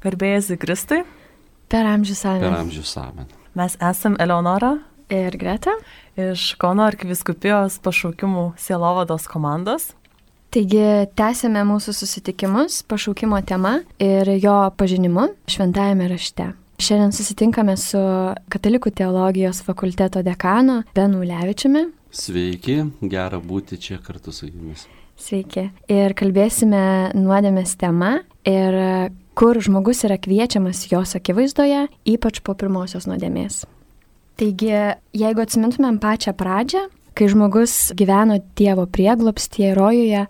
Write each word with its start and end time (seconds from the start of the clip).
Garbėjai 0.00 0.56
Kristui. 0.56 1.02
Per 1.68 1.84
amžius 1.86 2.22
Per 2.22 2.30
amen. 2.38 2.54
amžius 2.64 2.96
amen. 2.96 3.26
Mes 3.54 3.76
esam 3.80 4.16
Eleonora 4.18 4.78
Ir 5.10 5.36
Greta. 5.36 5.70
iš 6.16 6.54
Kauno 6.54 6.84
arkiviskupijos 6.86 7.80
pašaukimų 7.82 8.52
sielovados 8.56 9.26
komandos. 9.28 9.90
Taigi 10.50 11.06
tęsėme 11.18 11.64
mūsų 11.66 11.92
susitikimus 11.94 12.82
pašaukimo 12.88 13.38
tema 13.46 13.80
ir 13.98 14.26
jo 14.42 14.70
pažinimu 14.76 15.28
šventajame 15.50 16.08
rašte. 16.08 16.52
Šiandien 16.80 17.12
susitinkame 17.12 17.76
su 17.76 18.00
Katalikų 18.50 18.90
teologijos 18.94 19.60
fakulteto 19.66 20.22
dekanu 20.22 20.82
Benu 20.94 21.20
Levičiumi. 21.26 21.90
Sveiki, 22.10 22.80
gera 23.02 23.38
būti 23.38 23.76
čia 23.78 23.98
kartu 24.02 24.32
su 24.32 24.48
jumis. 24.48 24.86
Sveiki. 25.20 25.68
Ir 25.92 26.14
kalbėsime 26.16 27.12
nuodėmės 27.14 27.76
tema 27.76 28.20
ir 28.48 29.10
kur 29.40 29.56
žmogus 29.56 30.02
yra 30.04 30.18
kviečiamas 30.20 30.82
jos 30.92 31.14
akivaizdoje, 31.16 31.86
ypač 32.04 32.42
po 32.44 32.52
pirmosios 32.52 33.06
nuodėmės. 33.08 33.62
Taigi, 34.36 34.74
jeigu 35.16 35.40
atsimintumėm 35.40 35.96
pačią 36.02 36.34
pradžią, 36.36 36.82
kai 37.16 37.28
žmogus 37.32 37.94
gyveno 37.96 38.36
Dievo 38.60 38.84
prieglopstyje 38.84 39.72
rojuje, 39.78 40.26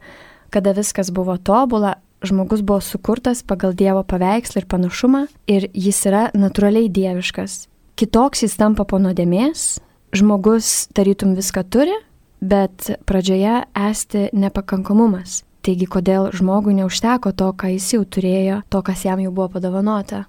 kada 0.54 0.76
viskas 0.78 1.10
buvo 1.10 1.34
tobula, 1.42 1.96
žmogus 2.22 2.62
buvo 2.62 2.78
sukurtas 2.78 3.42
pagal 3.42 3.74
Dievo 3.74 4.04
paveikslą 4.06 4.62
ir 4.62 4.70
panašumą 4.70 5.26
ir 5.50 5.66
jis 5.74 6.00
yra 6.06 6.28
natūraliai 6.30 6.86
dieviškas. 6.86 7.66
Kitoks 7.98 8.46
jis 8.46 8.54
tampa 8.62 8.86
po 8.86 9.02
nuodėmės, 9.02 9.80
žmogus 10.14 10.86
tarytum 10.94 11.34
viską 11.34 11.66
turi, 11.66 11.98
bet 12.38 12.92
pradžioje 13.10 13.64
esti 13.90 14.28
nepakankamumas. 14.38 15.40
Taigi, 15.60 15.84
kodėl 15.84 16.30
žmogui 16.32 16.72
neužteko 16.78 17.34
to, 17.36 17.50
ką 17.52 17.74
jis 17.74 17.90
jau 17.92 18.04
turėjo, 18.04 18.62
to, 18.72 18.80
kas 18.84 19.04
jam 19.04 19.20
jau 19.20 19.32
buvo 19.32 19.50
padovanota. 19.58 20.24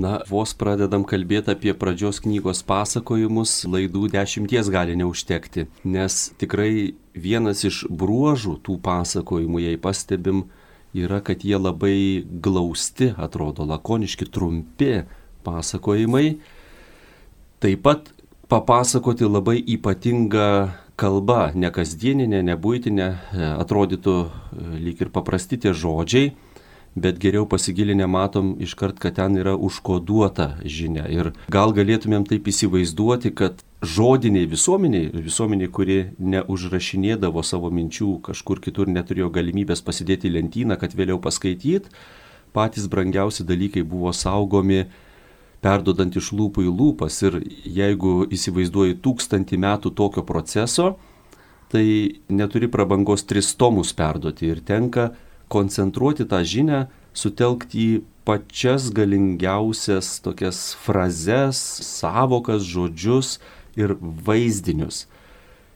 Na, 0.00 0.20
vos 0.30 0.52
pradedam 0.56 1.02
kalbėti 1.04 1.50
apie 1.52 1.74
pradžios 1.76 2.22
knygos 2.22 2.62
pasakojimus, 2.64 3.66
laidų 3.68 4.06
dešimties 4.14 4.70
gali 4.72 4.94
neužtekti, 4.96 5.66
nes 5.84 6.20
tikrai 6.40 6.94
vienas 7.12 7.64
iš 7.66 7.82
bruožų 7.90 8.54
tų 8.64 8.78
pasakojimų, 8.86 9.64
jei 9.66 9.80
pastebim, 9.82 10.44
yra, 10.96 11.18
kad 11.20 11.42
jie 11.44 11.58
labai 11.58 12.22
glausti, 12.22 13.10
atrodo, 13.18 13.66
lakoniški, 13.68 14.30
trumpi 14.30 15.02
pasakojimai. 15.44 16.38
Taip 17.60 17.82
pat 17.84 18.12
papasakoti 18.50 19.28
labai 19.28 19.58
ypatingą 19.74 20.48
kalbą, 21.00 21.50
ne 21.56 21.70
kasdieninė, 21.72 22.42
ne 22.44 22.56
būtinė, 22.60 23.08
atrodytų 23.56 24.16
e, 24.20 24.28
lyg 24.84 25.00
ir 25.00 25.10
paprasti 25.14 25.58
tie 25.60 25.72
žodžiai, 25.76 26.34
bet 27.00 27.18
geriau 27.22 27.46
pasigilinę 27.48 28.06
matom 28.10 28.54
iškart, 28.60 28.98
kad 29.02 29.16
ten 29.18 29.38
yra 29.38 29.54
užkoduota 29.56 30.56
žinia. 30.64 31.06
Ir 31.08 31.32
gal 31.52 31.74
galėtumėm 31.76 32.26
taip 32.28 32.48
įsivaizduoti, 32.50 33.32
kad 33.36 33.62
žodiniai 33.82 34.48
visuomeniai, 34.50 35.10
visuomeniai, 35.14 35.70
kuri 35.70 35.98
neužrašinėdavo 36.18 37.44
savo 37.46 37.70
minčių, 37.72 38.18
kažkur 38.26 38.60
kitur 38.64 38.90
neturėjo 38.90 39.30
galimybės 39.32 39.84
pasidėti 39.86 40.32
lentyną, 40.34 40.76
kad 40.80 40.96
vėliau 40.98 41.20
paskaityt, 41.22 41.88
patys 42.52 42.90
brangiausi 42.90 43.46
dalykai 43.46 43.86
buvo 43.86 44.12
saugomi 44.12 44.84
perdodant 45.64 46.16
iš 46.16 46.32
lūpų 46.36 46.64
į 46.66 46.72
lūpas. 46.72 47.20
Ir 47.28 47.40
jeigu 47.64 48.24
įsivaizduoji 48.32 48.98
tūkstantį 49.04 49.60
metų 49.60 49.94
tokio 49.96 50.24
proceso, 50.26 50.94
tai 51.70 51.84
neturi 52.32 52.70
prabangos 52.70 53.24
tris 53.28 53.52
tomus 53.54 53.92
perduoti 53.94 54.50
ir 54.50 54.62
tenka 54.66 55.12
koncentruoti 55.50 56.26
tą 56.30 56.42
žinią, 56.46 56.84
sutelkti 57.14 57.82
į 57.82 58.00
pačias 58.26 58.90
galingiausias 58.94 60.20
tokias 60.22 60.60
frazes, 60.78 61.58
savokas, 61.82 62.62
žodžius 62.66 63.38
ir 63.78 63.96
vaizdinius. 64.00 65.06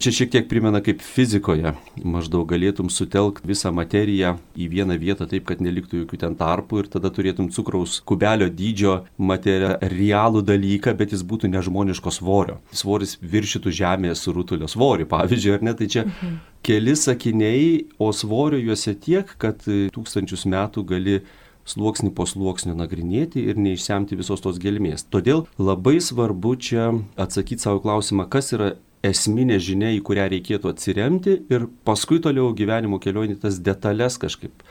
Čia 0.03 0.10
šiek 0.12 0.31
tiek 0.32 0.49
primena 0.50 0.81
kaip 0.84 1.00
fizikoje. 1.00 1.71
Maždaug 2.03 2.49
galėtum 2.50 2.91
sutelkti 2.93 3.47
visą 3.49 3.71
materiją 3.72 4.34
į 4.59 4.66
vieną 4.72 4.97
vietą 5.00 5.28
taip, 5.31 5.47
kad 5.49 5.62
neliktų 5.65 6.03
jokių 6.03 6.19
ten 6.25 6.34
tarpų 6.37 6.82
ir 6.82 6.88
tada 6.93 7.12
turėtum 7.15 7.49
cukraus 7.55 8.00
kubelio 8.05 8.50
dydžio 8.50 8.97
materialų 9.16 10.43
dalyką, 10.50 10.97
bet 10.99 11.15
jis 11.15 11.22
būtų 11.25 11.53
nežmoniško 11.55 12.12
svorio. 12.12 12.59
Svoris 12.75 13.16
viršytų 13.22 13.72
žemės 13.78 14.27
rutulio 14.34 14.69
svorį, 14.69 15.06
pavyzdžiui, 15.15 15.55
ar 15.56 15.65
ne? 15.71 15.77
Tai 15.78 15.88
čia 15.97 16.05
mhm. 16.09 16.37
keli 16.66 16.99
sakiniai, 16.99 17.71
o 17.97 18.11
svorio 18.12 18.61
juose 18.61 18.97
tiek, 18.99 19.31
kad 19.38 19.62
tūkstančius 19.65 20.44
metų 20.50 20.84
gali 20.91 21.21
sluoksnį 21.65 22.11
po 22.12 22.26
sluoksnio 22.28 22.75
nagrinėti 22.76 23.47
ir 23.49 23.56
neišsemti 23.56 24.19
visos 24.19 24.43
tos 24.44 24.59
gelmės. 24.61 25.06
Todėl 25.09 25.47
labai 25.56 25.97
svarbu 26.03 26.59
čia 26.61 26.91
atsakyti 27.16 27.65
savo 27.65 27.81
klausimą, 27.84 28.28
kas 28.28 28.53
yra 28.56 28.75
esminė 29.04 29.59
žinia, 29.62 29.92
į 29.94 30.00
kurią 30.06 30.28
reikėtų 30.32 30.72
atsiremti 30.72 31.38
ir 31.53 31.69
paskui 31.87 32.20
toliau 32.25 32.53
gyvenimo 32.56 33.00
kelionį 33.03 33.38
tas 33.42 33.60
detalės 33.60 34.16
kažkaip 34.22 34.65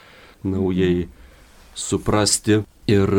naujai 0.43 1.07
suprasti. 1.77 2.63
Ir 2.89 3.09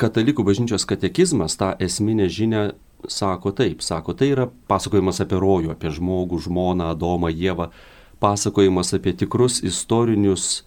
katalikų 0.00 0.44
bažnyčios 0.46 0.86
katekizmas 0.88 1.56
tą 1.60 1.72
esminę 1.82 2.28
žinią 2.30 2.70
sako 3.08 3.52
taip, 3.56 3.82
sako 3.82 4.14
tai 4.14 4.30
yra 4.34 4.46
pasakojimas 4.68 5.20
apie 5.24 5.38
rojų, 5.40 5.72
apie 5.72 5.92
žmogų, 5.96 6.40
žmoną, 6.44 6.90
Adomą, 6.94 7.30
Jėvą, 7.32 7.70
pasakojimas 8.20 8.92
apie 8.96 9.14
tikrus 9.16 9.60
istorinius 9.64 10.62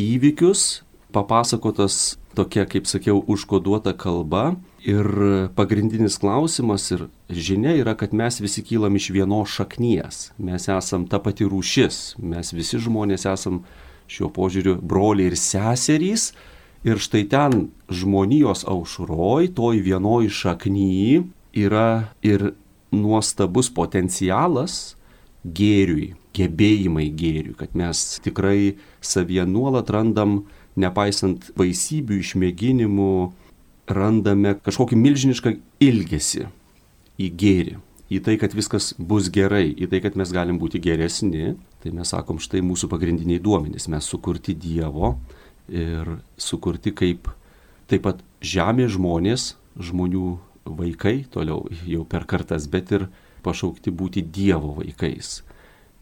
įvykius, 0.00 0.82
papasakotas 1.12 2.16
tokia, 2.36 2.64
kaip 2.68 2.88
sakiau, 2.88 3.20
užkoduota 3.26 3.94
kalba. 3.98 4.56
Ir 4.88 5.08
pagrindinis 5.52 6.16
klausimas 6.16 6.86
ir 6.94 7.08
žinia 7.28 7.74
yra, 7.76 7.92
kad 7.98 8.14
mes 8.16 8.38
visi 8.40 8.62
kylam 8.64 8.96
iš 8.96 9.10
vienos 9.12 9.52
šaknies. 9.52 10.30
Mes 10.40 10.68
esam 10.72 11.04
ta 11.04 11.20
pati 11.20 11.44
rūšis. 11.44 12.16
Mes 12.24 12.54
visi 12.56 12.80
žmonės 12.80 13.26
esam 13.28 13.64
šiuo 14.08 14.30
požiūriu 14.32 14.78
broliai 14.80 15.28
ir 15.28 15.36
seserys. 15.36 16.30
Ir 16.88 17.02
štai 17.02 17.26
ten 17.28 17.66
žmonijos 17.92 18.64
aušroj, 18.70 19.50
toj 19.58 19.82
vienoj 19.84 20.30
šakny 20.32 21.24
yra 21.52 22.14
ir 22.24 22.54
nuostabus 22.94 23.68
potencialas 23.74 24.94
gėriui, 25.44 26.14
gebėjimai 26.32 27.10
gėriui, 27.12 27.56
kad 27.58 27.74
mes 27.76 28.22
tikrai 28.24 28.78
savyje 29.04 29.44
nuolat 29.50 29.90
randam 29.92 30.46
nepaisant 30.78 31.50
baisybių, 31.58 32.22
išmėginimų, 32.22 33.12
randame 33.88 34.54
kažkokį 34.64 34.98
milžinišką 34.98 35.54
ilgesį 35.84 36.46
į 37.18 37.28
gėrį, 37.40 37.76
į 38.08 38.20
tai, 38.24 38.36
kad 38.40 38.54
viskas 38.56 38.92
bus 38.98 39.28
gerai, 39.32 39.66
į 39.72 39.88
tai, 39.92 40.00
kad 40.04 40.16
mes 40.18 40.32
galim 40.32 40.60
būti 40.60 40.80
geresni, 40.82 41.56
tai 41.82 41.92
mes 41.94 42.12
sakom, 42.14 42.40
štai 42.40 42.62
mūsų 42.64 42.90
pagrindiniai 42.92 43.42
duomenys, 43.42 43.88
mes 43.92 44.08
sukurti 44.08 44.56
Dievo 44.56 45.16
ir 45.68 46.18
sukurti 46.40 46.94
kaip 46.96 47.28
taip 47.88 48.04
pat 48.04 48.22
žemė 48.44 48.88
žmonės, 48.92 49.54
žmonių 49.80 50.38
vaikai, 50.68 51.22
toliau 51.32 51.66
jau 51.88 52.04
per 52.04 52.26
kartas, 52.28 52.68
bet 52.68 52.92
ir 52.92 53.08
pašaukti 53.44 53.92
būti 53.94 54.22
Dievo 54.22 54.74
vaikais. 54.80 55.42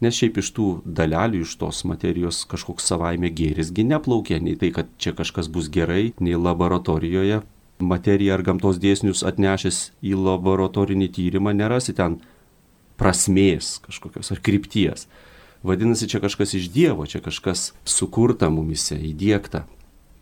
Nes 0.03 0.13
šiaip 0.13 0.37
iš 0.37 0.51
tų 0.53 0.65
dalelių, 0.85 1.41
iš 1.41 1.55
tos 1.57 1.81
materijos 1.89 2.43
kažkoks 2.49 2.85
savaime 2.85 3.31
gėrisgi 3.33 3.85
neplaukia, 3.87 4.37
nei 4.43 4.53
tai, 4.59 4.69
kad 4.75 4.91
čia 5.01 5.15
kažkas 5.17 5.49
bus 5.49 5.71
gerai, 5.73 6.11
nei 6.21 6.37
laboratorijoje 6.37 7.41
materiją 7.79 8.37
ar 8.37 8.43
gamtos 8.45 8.79
dėsnius 8.81 9.23
atnešęs 9.27 9.79
į 10.05 10.17
laboratorinį 10.17 11.09
tyrimą 11.13 11.53
nerasi 11.57 11.95
ten 11.97 12.19
prasmės 12.97 13.77
kažkokios 13.85 14.33
ar 14.33 14.41
krypties. 14.43 15.07
Vadinasi, 15.65 16.07
čia 16.09 16.21
kažkas 16.21 16.53
iš 16.57 16.69
Dievo, 16.73 17.05
čia 17.09 17.21
kažkas 17.21 17.71
sukurta 17.85 18.49
mumise, 18.53 18.97
įdėkta. 18.97 19.65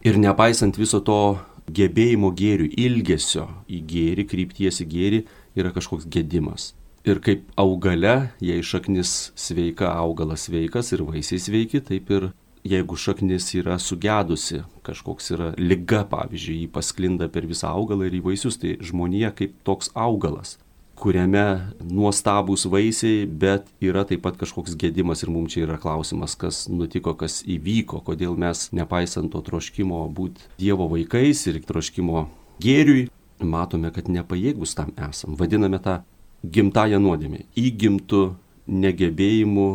Ir 0.05 0.19
nepaisant 0.21 0.77
viso 0.79 1.01
to 1.03 1.37
gebėjimo 1.71 2.31
gėrių, 2.35 2.69
ilgesio 2.77 3.49
į 3.67 3.81
gėrį, 3.89 4.25
krypties 4.29 4.81
į 4.83 4.87
gėrį, 4.91 5.21
yra 5.57 5.71
kažkoks 5.75 6.07
gedimas. 6.11 6.73
Ir 7.05 7.19
kaip 7.21 7.45
augale, 7.61 8.31
jei 8.41 8.63
šaknis 8.65 9.31
sveika, 9.37 9.91
augalas 9.93 10.47
sveikas 10.47 10.89
ir 10.95 11.03
vaisiai 11.05 11.41
sveiki, 11.41 11.83
taip 11.85 12.09
ir 12.09 12.31
jeigu 12.65 12.97
šaknis 12.97 13.51
yra 13.59 13.77
sugedusi, 13.79 14.63
kažkoks 14.85 15.31
yra 15.35 15.51
lyga, 15.57 16.03
pavyzdžiui, 16.09 16.63
jį 16.63 16.69
pasklinda 16.73 17.29
per 17.31 17.45
visą 17.49 17.69
augalą 17.75 18.07
ir 18.07 18.17
į 18.17 18.23
vaisius, 18.25 18.57
tai 18.61 18.75
žmonija 18.81 19.31
kaip 19.37 19.53
toks 19.67 19.91
augalas, 19.93 20.57
kuriame 20.95 21.73
nuostabūs 21.83 22.65
vaisiai, 22.71 23.25
bet 23.27 23.67
yra 23.83 24.05
taip 24.07 24.23
pat 24.25 24.39
kažkoks 24.39 24.77
gedimas 24.79 25.21
ir 25.23 25.31
mums 25.33 25.53
čia 25.53 25.65
yra 25.65 25.77
klausimas, 25.81 26.37
kas 26.39 26.65
nutiko, 26.71 27.13
kas 27.19 27.41
įvyko, 27.43 28.01
kodėl 28.07 28.37
mes, 28.39 28.69
nepaisant 28.75 29.31
to 29.33 29.43
troškimo 29.45 30.05
būti 30.15 30.49
Dievo 30.61 30.87
vaikais 30.91 31.45
ir 31.51 31.59
troškimo 31.67 32.25
gėriui, 32.63 33.09
matome, 33.43 33.91
kad 33.93 34.07
nepajėgus 34.09 34.73
tam 34.77 34.93
esam. 35.09 35.35
Vadiname 35.37 35.81
tą 35.83 35.99
gimtają 36.45 37.01
nuodėmę, 37.03 37.43
įgimtų 37.59 38.23
negebėjimu 38.65 39.69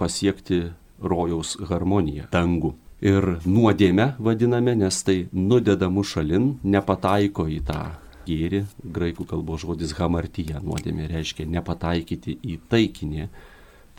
pasiekti 0.00 0.62
rojaus 1.04 1.56
harmoniją, 1.68 2.30
dangų. 2.32 2.74
ir 3.04 3.24
nuodėmę 3.44 4.14
vadiname, 4.18 4.72
nes 4.80 5.02
tai 5.04 5.26
nudeda 5.32 5.90
mus 5.92 6.14
šalin, 6.14 6.54
nepataiko 6.64 7.44
į 7.52 7.60
tą 7.68 7.80
gėrį. 8.24 8.62
Graikų 8.96 9.26
kalbos 9.28 9.60
žodis 9.66 9.92
hamartyja 9.98 10.62
nuodėmė 10.64 11.10
reiškia 11.10 11.44
nepataikyti 11.44 12.38
į 12.40 12.58
taikinį. 12.72 13.28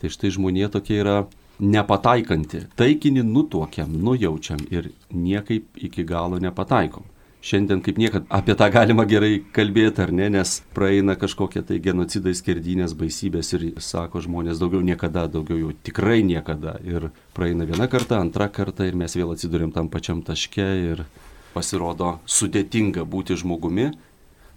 Tai 0.00 0.10
štai 0.10 0.32
žmonė 0.34 0.70
tokia 0.74 0.96
yra 1.04 1.16
nepataikanti. 1.62 2.64
Taikinį 2.76 3.22
nutuokiam, 3.28 3.94
nujaučiam 3.94 4.58
ir 4.74 4.90
niekaip 5.14 5.78
iki 5.86 6.04
galo 6.04 6.40
nepataikom 6.42 7.06
šiandien 7.46 7.82
kaip 7.84 7.98
niekad 8.00 8.26
apie 8.32 8.56
tą 8.58 8.68
galima 8.74 9.06
gerai 9.08 9.38
kalbėti 9.54 10.02
ar 10.02 10.12
ne, 10.14 10.28
nes 10.34 10.56
praeina 10.74 11.14
kažkokie 11.18 11.62
tai 11.66 11.78
genocidai, 11.82 12.34
skerdynės, 12.34 12.96
baisybės 12.98 13.52
ir 13.54 13.66
sako 13.82 14.24
žmonės 14.24 14.58
daugiau 14.62 14.82
niekada, 14.86 15.26
daugiau 15.30 15.60
jau 15.60 15.74
tikrai 15.86 16.22
niekada. 16.26 16.76
Ir 16.84 17.10
praeina 17.36 17.68
viena 17.68 17.86
karta, 17.92 18.18
antra 18.18 18.50
karta 18.50 18.88
ir 18.88 18.98
mes 18.98 19.14
vėl 19.16 19.34
atsidurėm 19.36 19.74
tam 19.74 19.90
pačiam 19.92 20.24
taške 20.26 20.66
ir 20.90 21.04
pasirodo 21.54 22.18
sudėtinga 22.26 23.06
būti 23.06 23.38
žmogumi. 23.38 23.92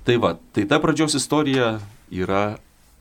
Tai 0.07 0.17
va, 0.23 0.33
tai 0.55 0.65
ta 0.65 0.79
pradžios 0.81 1.15
istorija 1.19 1.77
yra 2.09 2.57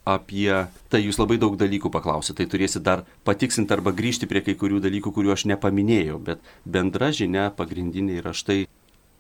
apie 0.09 0.53
tai 0.89 1.03
jūs 1.05 1.19
labai 1.21 1.37
daug 1.41 1.57
dalykų 1.61 1.91
paklausite, 1.93 2.41
tai 2.41 2.49
turėsit 2.53 2.85
dar 2.85 3.05
patiksinti 3.29 3.75
arba 3.77 3.93
grįžti 3.97 4.29
prie 4.29 4.41
kai 4.45 4.57
kurių 4.57 4.81
dalykų, 4.85 5.13
kuriuo 5.13 5.35
aš 5.37 5.45
nepaminėjau, 5.51 6.17
bet 6.25 6.45
bendra 6.65 7.11
žinia 7.13 7.51
pagrindinė 7.57 8.23
yra 8.23 8.33
štai 8.37 8.67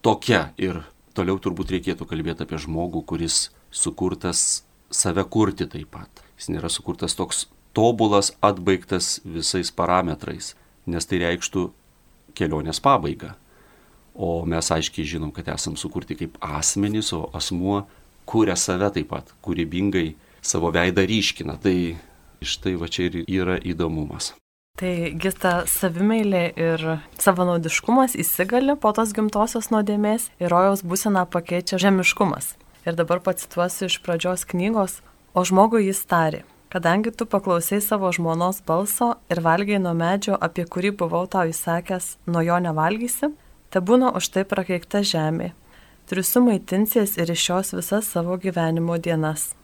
tokia 0.09 0.55
ir 0.57 0.81
toliau 1.13 1.37
turbūt 1.43 1.75
reikėtų 1.75 2.07
kalbėti 2.09 2.47
apie 2.47 2.61
žmogų, 2.63 3.03
kuris 3.11 3.49
sukurtas 3.69 4.63
save 4.89 5.25
kurti 5.29 5.67
taip 5.69 5.91
pat. 5.93 6.23
Jis 6.39 6.49
nėra 6.55 6.71
sukurtas 6.73 7.17
toks 7.19 7.45
tobulas, 7.77 8.33
atbaigtas 8.41 9.19
visais 9.27 9.69
parametrais, 9.75 10.55
nes 10.89 11.09
tai 11.11 11.21
reikštų 11.27 11.67
kelionės 12.39 12.81
pabaigą. 12.81 13.35
O 14.15 14.47
mes 14.49 14.73
aiškiai 14.73 15.07
žinom, 15.13 15.35
kad 15.35 15.51
esam 15.53 15.77
sukurti 15.77 16.17
kaip 16.19 16.41
asmenys, 16.41 17.13
o 17.13 17.29
asmuo 17.37 17.83
kūrė 18.29 18.57
save 18.57 18.89
taip 18.97 19.13
pat, 19.13 19.35
kūrybingai 19.45 20.15
savo 20.41 20.73
veidą 20.75 21.05
ryškina. 21.05 21.59
Tai 21.61 21.77
štai 22.41 22.79
va 22.81 22.89
čia 22.89 23.11
ir 23.11 23.25
yra 23.27 23.61
įdomumas. 23.61 24.33
Taigi 24.79 25.33
ta 25.35 25.65
savimeilė 25.67 26.43
ir 26.55 26.83
savanaudiškumas 27.19 28.13
įsigali 28.15 28.77
po 28.79 28.93
tos 28.95 29.11
gimtosios 29.17 29.73
nuodėmės 29.75 30.29
ir 30.39 30.53
rojaus 30.55 30.85
būseną 30.87 31.25
pakeičia 31.33 31.81
žemiškumas. 31.83 32.53
Ir 32.87 32.95
dabar 32.95 33.19
pacituosiu 33.19 33.89
iš 33.89 33.99
pradžios 34.07 34.47
knygos, 34.47 35.01
o 35.35 35.43
žmogui 35.43 35.83
jis 35.89 36.05
tari, 36.07 36.45
kadangi 36.71 37.11
tu 37.11 37.27
paklausai 37.27 37.81
savo 37.83 38.13
žmonos 38.15 38.63
balso 38.71 39.17
ir 39.27 39.43
valgiai 39.43 39.83
nuo 39.83 39.97
medžio, 39.99 40.39
apie 40.39 40.63
kurį 40.63 40.95
buvau 41.03 41.27
tau 41.27 41.51
įsakęs, 41.51 42.15
nuo 42.31 42.47
jo 42.47 42.63
nevalgysi, 42.63 43.35
te 43.75 43.83
būna 43.83 44.15
už 44.15 44.31
tai 44.31 44.47
prakeikta 44.47 45.03
žemė. 45.03 45.57
Triusu 46.07 46.47
maitinsies 46.47 47.19
ir 47.19 47.35
iš 47.35 47.51
jos 47.51 47.75
visas 47.75 48.15
savo 48.15 48.39
gyvenimo 48.39 48.95
dienas. 49.03 49.57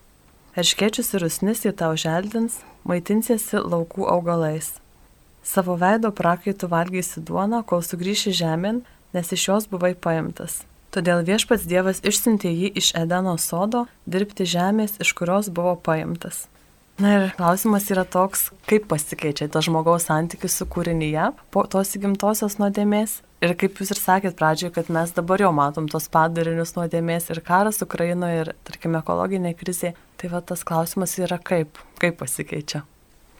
Erškečius 0.59 1.15
ir 1.15 1.23
rusnis 1.23 1.63
į 1.63 1.77
tau 1.79 1.95
želdins, 1.95 2.65
maitinsiesi 2.83 3.63
laukų 3.63 4.11
augalais 4.11 4.75
Savo 5.45 5.75
veido 5.77 6.09
prakaitų 6.15 6.69
valgysi 6.71 7.21
duoną, 7.21 7.61
kol 7.69 7.83
sugrįši 7.85 8.33
žemėn, 8.33 8.81
nes 9.13 9.29
iš 9.31 9.47
jos 9.51 9.67
buvai 9.69 9.93
paimtas. 9.93 10.63
Todėl 10.95 11.21
viešpats 11.27 11.67
Dievas 11.69 12.01
išsiuntė 12.07 12.49
jį 12.49 12.71
iš 12.79 12.93
Edeno 12.97 13.35
sodo 13.41 13.85
dirbti 14.07 14.47
žemės, 14.47 14.95
iš 15.03 15.11
kurios 15.17 15.51
buvo 15.51 15.75
paimtas. 15.75 16.45
Na 16.95 17.11
ir 17.11 17.25
klausimas 17.35 17.89
yra 17.91 18.05
toks, 18.07 18.47
kaip 18.71 18.87
pasikeičia 18.87 19.49
tas 19.51 19.67
žmogaus 19.67 20.07
santykis 20.07 20.55
su 20.55 20.67
kūrinyje 20.71 21.27
po 21.51 21.65
tos 21.67 21.91
įgimtosios 21.99 22.55
nuodėmės. 22.61 23.17
Ir 23.43 23.51
kaip 23.59 23.83
jūs 23.83 23.91
ir 23.91 23.99
sakėt 23.99 24.39
pradžioje, 24.39 24.71
kad 24.79 24.87
mes 24.95 25.11
dabar 25.13 25.43
jau 25.43 25.51
matom 25.51 25.91
tos 25.91 26.07
padarinius 26.09 26.71
nuodėmės 26.79 27.27
ir 27.35 27.43
karas 27.43 27.83
Ukrainoje 27.83 28.41
ir, 28.45 28.55
tarkime, 28.63 29.03
ekologinė 29.03 29.51
krizė. 29.59 29.91
Tai 30.15 30.31
va 30.31 30.39
tas 30.39 30.63
klausimas 30.63 31.19
yra 31.19 31.35
kaip, 31.35 31.83
kaip 31.99 32.15
pasikeičia. 32.23 32.85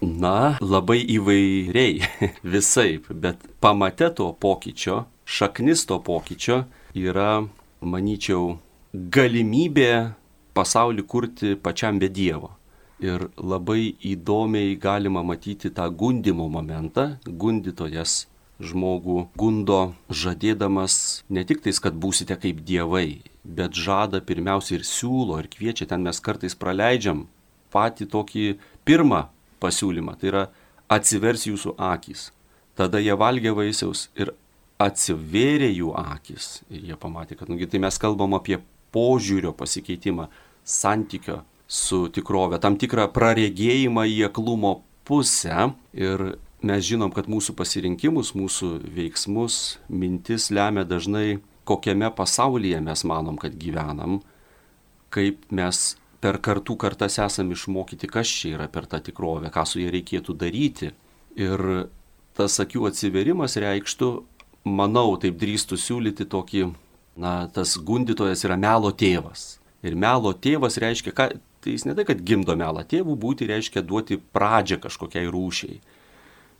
Na, 0.05 0.57
labai 0.61 0.99
įvairiai, 1.01 2.05
visai, 2.53 2.99
bet 3.09 3.41
pamate 3.59 4.11
to 4.13 4.29
pokyčio, 4.37 5.05
šaknis 5.25 5.85
to 5.89 5.97
pokyčio 6.05 6.59
yra, 6.93 7.47
manyčiau, 7.81 8.59
galimybė 8.93 10.13
pasaulį 10.53 11.07
kurti 11.09 11.55
pačiam 11.57 11.97
be 11.99 12.11
Dievo. 12.13 12.53
Ir 13.01 13.27
labai 13.35 13.95
įdomiai 14.07 14.77
galima 14.79 15.25
matyti 15.25 15.73
tą 15.73 15.89
gundimo 15.89 16.45
momentą, 16.53 17.17
gundytojas 17.25 18.27
žmogų 18.61 19.25
gundo 19.35 19.79
žadėdamas 20.07 21.25
ne 21.29 21.43
tik 21.43 21.65
tais, 21.65 21.81
kad 21.81 21.97
būsite 21.97 22.37
kaip 22.39 22.61
dievai, 22.63 23.25
bet 23.43 23.75
žada 23.75 24.21
pirmiausia 24.21 24.77
ir 24.77 24.85
siūlo 24.87 25.41
ir 25.41 25.49
kviečia, 25.51 25.89
ten 25.89 26.05
mes 26.05 26.21
kartais 26.23 26.55
praleidžiam 26.55 27.25
patį 27.75 28.07
tokį 28.13 28.45
pirmą 28.87 29.25
pasiūlymą. 29.65 30.15
Tai 30.21 30.31
yra 30.31 30.45
atsivers 30.91 31.49
jūsų 31.49 31.75
akis. 31.81 32.29
Tada 32.77 33.01
jie 33.01 33.15
valgė 33.17 33.55
vaisiaus 33.55 34.09
ir 34.19 34.33
atsivėrė 34.81 35.71
jų 35.71 35.93
akis. 35.97 36.61
Ir 36.69 36.91
jie 36.91 36.97
pamatė, 36.99 37.37
kad 37.39 37.51
nugi 37.51 37.67
tai 37.71 37.81
mes 37.83 37.99
kalbam 38.01 38.35
apie 38.37 38.59
požiūrio 38.95 39.53
pasikeitimą, 39.55 40.29
santykio 40.65 41.41
su 41.67 42.05
tikrove, 42.13 42.59
tam 42.61 42.77
tikrą 42.79 43.07
praregėjimą 43.13 44.05
į 44.11 44.19
aklumo 44.29 44.77
pusę. 45.07 45.71
Ir 45.95 46.35
mes 46.65 46.85
žinom, 46.85 47.13
kad 47.15 47.29
mūsų 47.31 47.55
pasirinkimus, 47.57 48.33
mūsų 48.37 48.71
veiksmus, 48.95 49.77
mintis 49.89 50.49
lemia 50.53 50.85
dažnai, 50.87 51.39
kokiame 51.65 52.11
pasaulyje 52.13 52.81
mes 52.83 53.05
manom, 53.07 53.39
kad 53.41 53.55
gyvenam, 53.57 54.19
kaip 55.13 55.45
mes 55.53 55.95
per 56.23 56.39
kartų 56.43 56.77
kartas 56.81 57.19
esam 57.21 57.51
išmokyti, 57.53 58.09
kas 58.11 58.29
čia 58.29 58.55
yra 58.55 58.69
per 58.71 58.87
tą 58.89 59.01
tikrovę, 59.03 59.51
ką 59.53 59.65
su 59.67 59.81
ja 59.81 59.91
reikėtų 59.93 60.35
daryti. 60.39 60.91
Ir 61.35 61.65
tas 62.35 62.55
akių 62.63 62.87
atsiverimas 62.89 63.57
reikštų, 63.59 64.09
manau, 64.65 65.15
taip 65.21 65.37
drįstų 65.39 65.79
siūlyti 65.79 66.27
tokį, 66.31 66.69
na, 67.21 67.35
tas 67.53 67.75
gundytojas 67.77 68.45
yra 68.47 68.57
melo 68.59 68.91
tėvas. 68.91 69.55
Ir 69.85 69.97
melo 69.99 70.33
tėvas 70.33 70.79
reiškia, 70.81 71.13
ką, 71.15 71.27
tai 71.63 71.75
jis 71.75 71.85
ne 71.87 71.95
tai, 71.97 72.05
kad 72.07 72.23
gimdo 72.25 72.55
melą, 72.57 72.85
tėvų 72.87 73.17
būti 73.21 73.49
reiškia 73.49 73.83
duoti 73.85 74.17
pradžią 74.17 74.79
kažkokiai 74.83 75.29
rūšiai. 75.31 75.79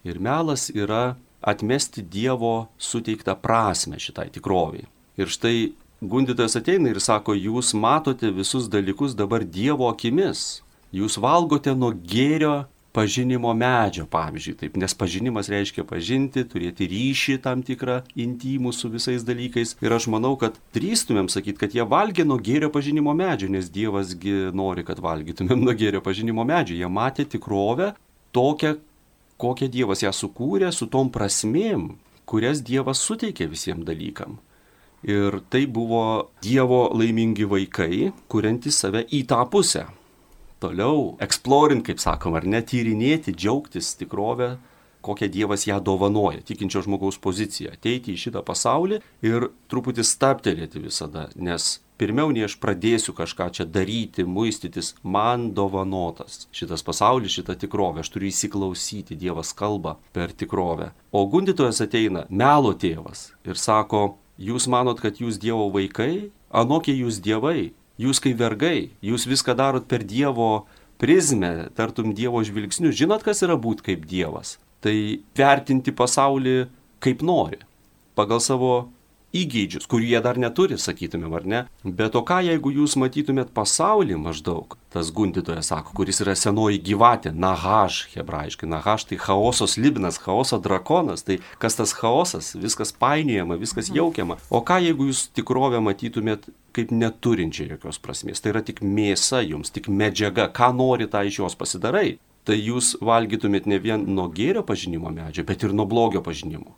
Ir 0.06 0.20
melas 0.22 0.70
yra 0.70 1.16
atmesti 1.46 2.02
Dievo 2.02 2.68
suteiktą 2.78 3.36
prasme 3.42 4.00
šitai 4.02 4.30
tikroviai. 4.34 4.86
Ir 5.18 5.32
štai 5.32 5.58
gundytojas 6.02 6.58
ateina 6.60 6.92
ir 6.92 7.02
sako, 7.04 7.36
jūs 7.38 7.74
matote 7.78 8.32
visus 8.34 8.70
dalykus 8.72 9.16
dabar 9.18 9.46
Dievo 9.46 9.90
akimis. 9.90 10.64
Jūs 10.96 11.18
valgote 11.20 11.74
nuo 11.76 11.92
gėrio 11.92 12.66
pažinimo 12.96 13.52
medžio, 13.58 14.06
pavyzdžiui, 14.08 14.56
taip, 14.62 14.78
nes 14.80 14.94
pažinimas 14.96 15.50
reiškia 15.52 15.84
pažinti, 15.88 16.46
turėti 16.48 16.88
ryšį 16.88 17.36
tam 17.44 17.64
tikrą 17.68 17.98
intimų 18.16 18.72
su 18.76 18.90
visais 18.94 19.26
dalykais. 19.28 19.76
Ir 19.84 19.96
aš 19.98 20.08
manau, 20.14 20.36
kad 20.40 20.56
drįstumėm 20.76 21.28
sakyti, 21.32 21.60
kad 21.60 21.76
jie 21.76 21.84
valgė 21.92 22.24
nuo 22.28 22.40
gėrio 22.40 22.72
pažinimo 22.72 23.12
medžio, 23.18 23.52
nes 23.52 23.68
Dievasgi 23.68 24.54
nori, 24.56 24.86
kad 24.88 25.04
valgytumėm 25.04 25.68
nuo 25.68 25.76
gėrio 25.76 26.00
pažinimo 26.06 26.48
medžio. 26.48 26.80
Jie 26.80 26.92
matė 26.92 27.28
tikrovę 27.36 27.92
tokią, 28.36 28.78
kokią 29.44 29.72
Dievas 29.76 30.06
ją 30.06 30.16
sukūrė, 30.16 30.72
su 30.72 30.88
tom 30.88 31.12
prasmėm, 31.12 31.90
kurias 32.30 32.64
Dievas 32.64 33.04
suteikė 33.04 33.52
visiems 33.52 33.84
dalykam. 33.88 34.40
Ir 35.06 35.38
tai 35.54 35.68
buvo 35.70 36.32
Dievo 36.42 36.88
laimingi 36.98 37.46
vaikai, 37.46 38.10
kuriantys 38.32 38.80
save 38.82 39.04
į 39.14 39.22
tą 39.30 39.44
pusę. 39.54 39.86
Toliau, 40.64 41.12
eksplorint, 41.22 41.84
kaip 41.86 42.02
sakom, 42.02 42.34
ar 42.34 42.48
netyrinėti, 42.50 43.36
džiaugtis 43.36 43.92
tikrovę, 44.00 44.56
kokią 45.06 45.30
Dievas 45.30 45.68
ją 45.68 45.78
dovanoja, 45.84 46.42
tikinčio 46.42 46.82
žmogaus 46.88 47.20
poziciją, 47.22 47.76
ateiti 47.76 48.16
į 48.16 48.22
šitą 48.24 48.42
pasaulį 48.48 49.02
ir 49.28 49.50
truputį 49.70 50.06
staptelėti 50.08 50.82
visada, 50.82 51.28
nes 51.36 51.76
pirmiau 52.02 52.34
nei 52.34 52.48
aš 52.48 52.58
pradėsiu 52.64 53.14
kažką 53.14 53.52
čia 53.60 53.70
daryti, 53.70 54.26
muistytis, 54.26 54.96
man 55.04 55.52
dovanotas 55.54 56.48
šitas 56.56 56.82
pasaulis, 56.88 57.36
šita 57.38 57.60
tikrovė, 57.62 58.02
aš 58.02 58.14
turiu 58.16 58.32
įsiklausyti, 58.34 59.20
Dievas 59.22 59.54
kalba 59.54 60.00
per 60.16 60.34
tikrovę. 60.34 60.92
O 61.14 61.28
gundytojas 61.30 61.86
ateina, 61.86 62.26
melo 62.30 62.74
tėvas 62.74 63.30
ir 63.46 63.62
sako, 63.62 64.16
Jūs 64.36 64.68
manot, 64.68 65.00
kad 65.00 65.22
jūs 65.22 65.40
Dievo 65.40 65.70
vaikai, 65.72 66.32
anokie 66.52 66.96
jūs 66.98 67.22
dievai, 67.24 67.72
jūs 68.02 68.20
kaip 68.24 68.36
vergai, 68.40 68.90
jūs 69.00 69.28
viską 69.30 69.56
darot 69.56 69.88
per 69.88 70.04
Dievo 70.04 70.66
prizmę, 71.00 71.70
tartum 71.76 72.12
Dievo 72.16 72.42
žvilgsniu. 72.44 72.92
Žinot, 72.92 73.24
kas 73.24 73.44
yra 73.48 73.56
būti 73.56 73.86
kaip 73.92 74.04
Dievas? 74.10 74.58
Tai 74.84 74.96
vertinti 75.38 75.96
pasaulį 75.96 76.66
kaip 77.04 77.24
nori, 77.24 77.62
pagal 78.18 78.44
savo 78.44 78.90
įgeidžius, 79.36 79.88
kurių 79.90 80.10
jie 80.14 80.22
dar 80.24 80.40
neturi, 80.42 80.78
sakytumėm, 80.80 81.36
ar 81.38 81.46
ne? 81.46 81.62
Bet 81.84 82.16
o 82.16 82.24
ką 82.26 82.40
jeigu 82.46 82.72
jūs 82.74 82.96
matytumėt 83.00 83.52
pasaulį 83.56 84.18
maždaug, 84.22 84.78
tas 84.94 85.12
gundytojas 85.16 85.72
sako, 85.72 85.96
kuris 85.98 86.22
yra 86.24 86.36
senoji 86.40 86.80
gyvatė, 86.86 87.34
nahaš, 87.36 88.06
hebrajiškai, 88.16 88.70
nahaš 88.72 89.08
tai 89.10 89.20
chaosos 89.22 89.78
libinas, 89.82 90.20
chaoso 90.22 90.60
drakonas, 90.64 91.26
tai 91.28 91.40
kas 91.62 91.80
tas 91.80 91.96
chaosas, 91.98 92.54
viskas 92.56 92.96
painiojama, 92.96 93.60
viskas 93.62 93.92
mhm. 93.92 94.00
jaukiama. 94.02 94.40
O 94.50 94.64
ką 94.66 94.80
jeigu 94.86 95.10
jūs 95.12 95.28
tikrovę 95.36 95.82
matytumėt 95.84 96.48
kaip 96.76 96.92
neturinčią 96.92 97.70
jokios 97.74 98.00
prasmės, 98.04 98.44
tai 98.44 98.52
yra 98.52 98.64
tik 98.66 98.82
mėsa 98.84 99.42
jums, 99.46 99.72
tik 99.76 99.88
medžiaga, 99.88 100.50
ką 100.52 100.74
nori 100.76 101.08
tą 101.12 101.24
iš 101.28 101.44
jos 101.44 101.60
pasidarai. 101.60 102.18
Tai 102.46 102.54
jūs 102.54 102.92
valgytumėt 103.02 103.66
ne 103.66 103.80
vien 103.82 104.04
nuo 104.14 104.28
gėrio 104.30 104.62
pažinimo 104.62 105.10
medžio, 105.10 105.42
bet 105.48 105.64
ir 105.66 105.72
nuo 105.74 105.88
blogio 105.90 106.22
pažinimo 106.22 106.76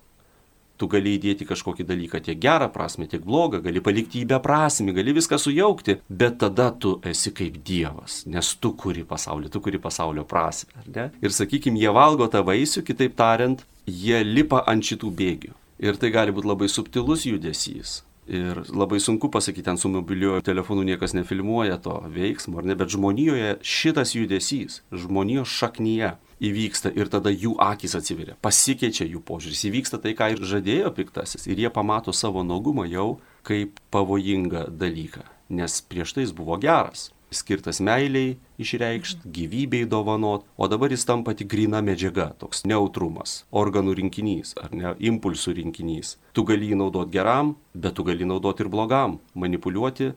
tu 0.78 0.88
gali 0.90 1.16
įdėti 1.18 1.46
kažkokį 1.48 1.86
dalyką 1.88 2.20
tiek 2.24 2.38
gerą 2.40 2.70
prasme, 2.72 3.08
tiek 3.10 3.24
blogą, 3.26 3.60
gali 3.64 3.82
palikti 3.84 4.22
jį 4.22 4.30
beprasmi, 4.34 4.94
gali 4.96 5.14
viską 5.16 5.38
sujaukti, 5.42 5.98
bet 6.08 6.38
tada 6.42 6.70
tu 6.70 6.96
esi 7.06 7.34
kaip 7.34 7.60
Dievas, 7.66 8.22
nes 8.30 8.54
tu 8.62 8.72
kuri 8.78 9.04
pasaulį, 9.08 9.50
tu 9.52 9.62
kuri 9.64 9.80
pasaulio 9.82 10.24
prasme. 10.28 10.86
Ir 11.22 11.34
sakykime, 11.34 11.80
jie 11.82 11.94
valgo 11.94 12.28
tą 12.30 12.44
vaisių, 12.46 12.84
kitaip 12.86 13.16
tariant, 13.18 13.64
jie 13.86 14.22
lipa 14.24 14.62
ant 14.70 14.84
šitų 14.84 15.10
bėgių. 15.18 15.56
Ir 15.82 15.98
tai 15.98 16.10
gali 16.14 16.34
būti 16.34 16.50
labai 16.50 16.68
subtilus 16.70 17.26
judesys. 17.26 18.02
Ir 18.28 18.60
labai 18.68 18.98
sunku 19.00 19.30
pasakyti, 19.32 19.64
ten 19.64 19.78
su 19.80 19.88
mobiliuoju 19.88 20.44
telefonu 20.44 20.82
niekas 20.84 21.14
nefilmuoja 21.16 21.78
to 21.80 21.94
veiksmo, 22.12 22.58
ar 22.60 22.66
ne, 22.68 22.76
bet 22.76 22.92
žmonijoje 22.92 23.54
šitas 23.64 24.12
judesys, 24.12 24.82
žmonijos 24.92 25.48
šaknyje 25.48 26.12
įvyksta 26.44 26.92
ir 26.96 27.10
tada 27.12 27.32
jų 27.32 27.56
akis 27.62 27.96
atsiveria, 27.98 28.36
pasikeičia 28.44 29.08
jų 29.08 29.22
požiūris, 29.26 29.66
įvyksta 29.68 30.00
tai, 30.02 30.14
ką 30.18 30.32
ir 30.34 30.42
žadėjo 30.46 30.92
piktasis. 30.96 31.48
Ir 31.50 31.64
jie 31.64 31.70
pamato 31.74 32.14
savo 32.14 32.44
nogumą 32.46 32.86
jau 32.88 33.18
kaip 33.46 33.80
pavojingą 33.94 34.68
dalyką, 34.70 35.24
nes 35.50 35.80
prieš 35.88 36.14
tai 36.14 36.26
jis 36.26 36.34
buvo 36.36 36.58
geras, 36.60 37.08
skirtas 37.30 37.80
meiliai 37.84 38.36
išreikšti, 38.60 39.28
gyvybei 39.32 39.86
dovanot, 39.88 40.46
o 40.56 40.68
dabar 40.68 40.92
jis 40.92 41.04
tampa 41.08 41.34
tik 41.36 41.50
grina 41.50 41.80
medžiaga, 41.84 42.30
toks 42.40 42.64
neutrumas, 42.68 43.42
organų 43.52 43.96
rinkinys 44.00 44.54
ar 44.60 44.72
ne 44.72 44.94
impulsų 45.10 45.58
rinkinys. 45.60 46.16
Tu 46.32 46.44
gali 46.48 46.72
jį 46.72 46.80
naudoti 46.80 47.16
geram, 47.18 47.56
bet 47.74 47.98
tu 47.98 48.06
gali 48.06 48.28
naudoti 48.28 48.64
ir 48.64 48.72
blogam, 48.72 49.18
manipuliuoti, 49.34 50.12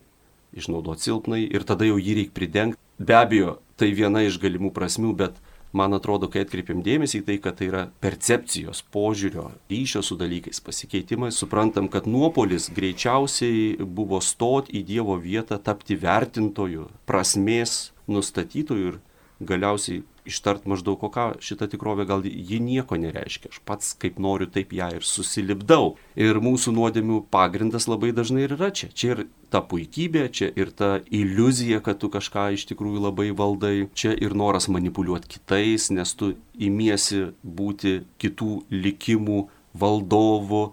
išnaudoti 0.57 1.07
silpnai 1.07 1.43
ir 1.45 1.67
tada 1.67 1.87
jau 1.87 1.99
jį 1.99 2.17
reikia 2.21 2.35
pridengti. 2.35 2.79
Be 3.01 3.15
abejo, 3.17 3.57
tai 3.79 3.91
viena 3.97 4.21
iš 4.23 4.37
galimų 4.41 4.71
prasmių, 4.75 5.15
bet 5.17 5.39
man 5.71 5.95
atrodo, 5.95 6.29
kai 6.31 6.43
atkreipiam 6.45 6.81
dėmesį 6.83 7.21
į 7.21 7.25
tai, 7.27 7.37
kad 7.43 7.57
tai 7.59 7.69
yra 7.69 7.83
percepcijos, 8.03 8.83
požiūrio, 8.93 9.49
ryšio 9.71 10.03
su 10.05 10.17
dalykais 10.19 10.61
pasikeitimas, 10.65 11.39
suprantam, 11.39 11.87
kad 11.91 12.09
nuopolis 12.09 12.69
greičiausiai 12.75 13.77
buvo 13.85 14.21
stot 14.23 14.71
į 14.71 14.83
Dievo 14.87 15.17
vietą, 15.21 15.59
tapti 15.61 15.97
vertintoju, 15.99 16.89
prasmės 17.07 17.91
nustatytoju 18.11 18.93
ir 18.93 18.99
galiausiai 19.41 20.03
ištart 20.31 20.65
maždaug, 20.69 21.03
o 21.03 21.09
ką 21.11 21.27
šita 21.43 21.67
tikrovė 21.71 22.07
gal 22.09 22.25
ji 22.25 22.59
nieko 22.63 22.97
nereiškia. 23.00 23.51
Aš 23.53 23.61
pats 23.67 23.93
kaip 24.01 24.19
noriu, 24.23 24.50
taip 24.51 24.73
ją 24.75 24.89
ir 24.97 25.05
susilipdau. 25.07 25.95
Ir 26.19 26.41
mūsų 26.43 26.73
nuodėmių 26.77 27.21
pagrindas 27.33 27.88
labai 27.91 28.13
dažnai 28.15 28.47
ir 28.47 28.55
yra 28.57 28.71
čia. 28.75 28.91
Čia 28.95 29.13
ir 29.13 29.23
ta 29.53 29.61
puikybė, 29.61 30.27
čia 30.33 30.51
ir 30.55 30.71
ta 30.75 30.93
iliuzija, 31.11 31.81
kad 31.85 32.01
tu 32.01 32.11
kažką 32.11 32.51
iš 32.57 32.67
tikrųjų 32.71 33.05
labai 33.07 33.29
valdai. 33.35 33.75
Čia 33.97 34.15
ir 34.15 34.35
noras 34.38 34.69
manipuliuoti 34.71 35.35
kitais, 35.38 35.89
nes 35.93 36.15
tu 36.17 36.33
imiesi 36.59 37.27
būti 37.43 38.00
kitų 38.21 38.61
likimų 38.71 39.43
valdovu 39.77 40.71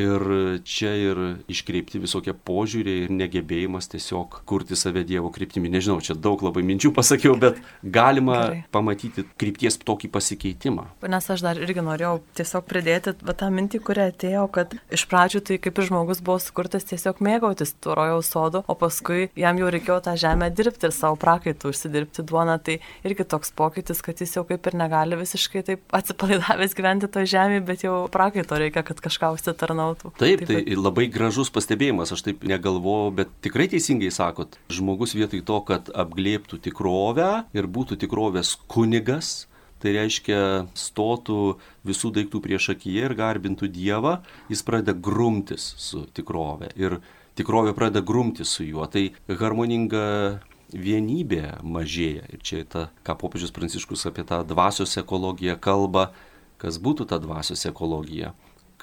Ir 0.00 0.22
čia 0.66 0.90
ir 0.98 1.18
iškreipti 1.46 2.00
visokie 2.02 2.32
požiūriai 2.34 3.04
ir 3.04 3.12
negebėjimas 3.14 3.86
tiesiog 3.92 4.40
kurti 4.48 4.74
save 4.74 5.04
Dievo 5.06 5.30
kryptimi. 5.30 5.70
Nežinau, 5.70 6.00
čia 6.02 6.16
daug 6.18 6.40
labai 6.42 6.64
minčių 6.66 6.90
pasakiau, 6.96 7.36
bet 7.38 7.60
galima 7.82 8.38
Gerai. 8.40 8.62
pamatyti 8.74 9.22
krypties 9.38 9.78
tokį 9.78 10.10
pasikeitimą. 10.16 10.88
Nes 11.06 11.30
aš 11.30 11.44
dar 11.46 11.60
irgi 11.62 11.84
norėjau 11.86 12.16
tiesiog 12.34 12.66
pridėti 12.66 13.14
va, 13.22 13.36
tą 13.38 13.52
mintį, 13.54 13.80
kuri 13.86 14.02
atėjo, 14.08 14.48
kad 14.56 14.74
iš 14.90 15.06
pradžių 15.12 15.44
tai 15.46 15.60
kaip 15.62 15.78
ir 15.78 15.88
žmogus 15.90 16.24
buvo 16.26 16.40
sukurtas 16.42 16.88
tiesiog 16.90 17.22
mėgautis 17.22 17.76
tuo 17.78 17.94
rojaus 17.94 18.32
sodu, 18.34 18.64
o 18.66 18.74
paskui 18.74 19.28
jam 19.38 19.62
jau 19.62 19.70
reikėjo 19.70 20.00
tą 20.08 20.16
žemę 20.18 20.50
dirbti 20.50 20.90
ir 20.90 20.96
savo 20.96 21.20
prakaitų 21.22 21.70
užsidirbti 21.70 22.26
duoną. 22.26 22.58
Tai 22.66 22.80
irgi 23.06 23.28
toks 23.30 23.54
pokytis, 23.54 24.02
kad 24.02 24.18
jis 24.18 24.34
jau 24.40 24.42
kaip 24.48 24.66
ir 24.66 24.78
negali 24.80 25.22
visiškai 25.22 25.62
taip 25.70 25.94
atsipalaidavęs 25.94 26.74
gyventi 26.74 27.10
to 27.14 27.22
žemėje, 27.22 27.62
bet 27.70 27.86
jau 27.86 27.96
prakaito 28.10 28.58
reikia, 28.58 28.82
kad 28.82 28.98
kažką 29.04 29.34
užsitarnautų 29.36 29.83
tarnautų. 29.84 30.12
Taip, 30.18 30.44
taip, 30.44 30.66
tai 30.66 30.76
labai 30.76 31.06
gražus 31.12 31.50
pastebėjimas, 31.52 32.12
aš 32.14 32.24
taip 32.26 32.44
negalvojau, 32.48 33.12
bet 33.14 33.32
tikrai 33.44 33.68
teisingai 33.72 34.10
sakot, 34.14 34.58
žmogus 34.72 35.14
vietoj 35.14 35.44
to, 35.44 35.60
kad 35.68 35.90
apglėptų 35.94 36.60
tikrovę 36.64 37.44
ir 37.54 37.66
būtų 37.66 37.98
tikrovės 38.00 38.56
kunigas, 38.68 39.46
tai 39.82 39.94
reiškia 39.98 40.70
stotų 40.78 41.58
visų 41.84 42.14
daiktų 42.16 42.40
prieš 42.40 42.70
akiją 42.74 43.10
ir 43.10 43.16
garbintų 43.18 43.68
Dievą, 43.68 44.22
jis 44.48 44.64
pradeda 44.64 44.96
grumtis 44.96 45.74
su 45.78 46.06
tikrove 46.16 46.72
ir 46.80 47.00
tikrovė 47.36 47.74
pradeda 47.76 48.00
grumtis 48.00 48.54
su 48.54 48.64
juo. 48.64 48.86
Tai 48.88 49.10
harmoninga 49.28 50.40
vienybė 50.72 51.60
mažėja. 51.62 52.24
Ir 52.32 52.40
čia 52.40 52.62
ta, 52.64 52.88
ką 53.04 53.18
popiežius 53.20 53.52
Pranciškus 53.54 54.06
apie 54.08 54.24
tą 54.26 54.40
dvasios 54.48 54.96
ekologiją 55.02 55.58
kalba, 55.60 56.08
kas 56.56 56.80
būtų 56.80 57.04
ta 57.10 57.20
dvasios 57.20 57.66
ekologija 57.68 58.32